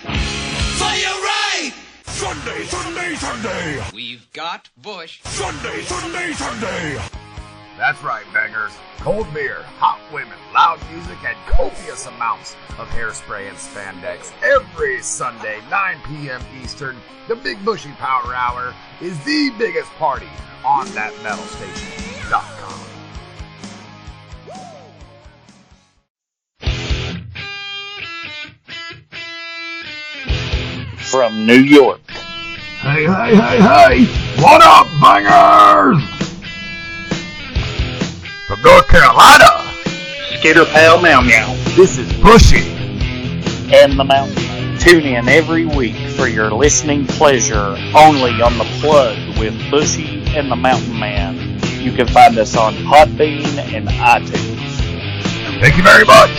[0.80, 1.70] for your right.
[2.06, 3.82] Sunday, Sunday, Sunday.
[3.92, 5.20] We've got Bush.
[5.24, 6.98] Sunday, Sunday, Sunday.
[7.76, 8.72] That's right, bangers.
[9.00, 14.32] Cold beer, hot women, loud music, and copious amounts of hairspray and spandex.
[14.42, 16.40] Every Sunday, 9 p.m.
[16.62, 16.96] Eastern,
[17.28, 20.30] the Big Bushy Power Hour is the biggest party
[20.68, 22.78] on that metalstation.com.
[31.10, 34.04] From New York, Hey, hey, hey, hey!
[34.42, 36.02] What up, bangers?
[38.46, 39.72] From North Carolina,
[40.38, 42.68] Skitter Pal Meow Meow, this is Bushy.
[43.74, 44.47] and the Mountain.
[44.78, 50.48] Tune in every week for your listening pleasure only on the plug with Bushy and
[50.48, 51.58] the Mountain Man.
[51.80, 53.44] You can find us on Podbean
[53.74, 54.78] and iTunes.
[55.60, 56.30] Thank you very much.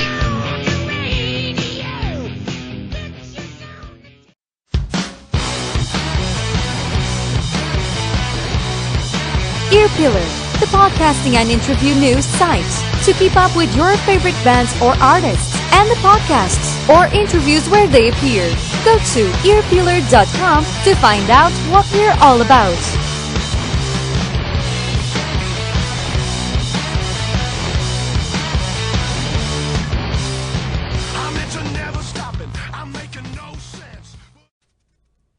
[9.71, 12.63] Earpillar, the podcasting and interview news site.
[13.03, 17.87] To keep up with your favorite bands or artists and the podcasts or interviews where
[17.87, 18.47] they appear,
[18.85, 22.77] go to earpillar.com to find out what we're all about.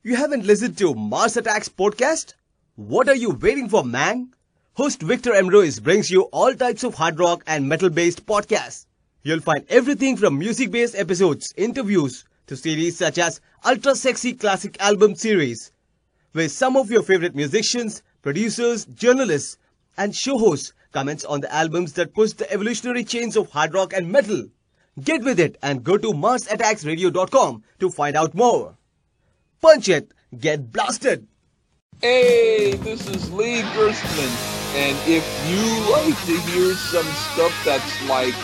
[0.02, 2.32] You haven't listened to Mars Attacks podcast?
[2.74, 4.34] What are you waiting for, man?
[4.72, 5.48] Host Victor M.
[5.48, 8.86] Ruiz brings you all types of hard rock and metal based podcasts.
[9.22, 14.74] You'll find everything from music based episodes, interviews, to series such as Ultra Sexy Classic
[14.80, 15.72] Album Series,
[16.32, 19.58] where some of your favorite musicians, producers, journalists,
[19.98, 23.92] and show hosts comments on the albums that push the evolutionary chains of hard rock
[23.92, 24.46] and metal.
[25.02, 28.78] Get with it and go to MarsAttacksRadio.com to find out more.
[29.60, 31.26] Punch it, get blasted!
[32.00, 38.34] Hey, this is Lee Gerstmann, and if you like to hear some stuff that's like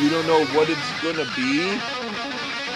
[0.00, 1.78] you don't know what it's gonna be,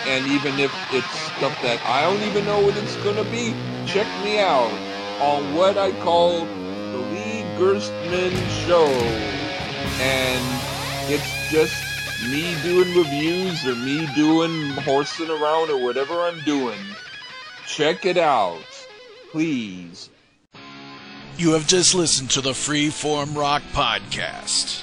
[0.06, 3.54] and even if it's stuff that I don't even know what it's gonna be,
[3.86, 4.72] check me out
[5.20, 8.34] on what I call the Lee Gerstmann
[8.66, 8.86] Show,
[10.00, 10.44] and
[11.10, 11.74] it's just
[12.30, 16.78] me doing reviews or me doing horsing around or whatever I'm doing.
[17.66, 18.86] Check it out,
[19.30, 20.10] please.
[21.36, 24.82] You have just listened to the Freeform Rock Podcast.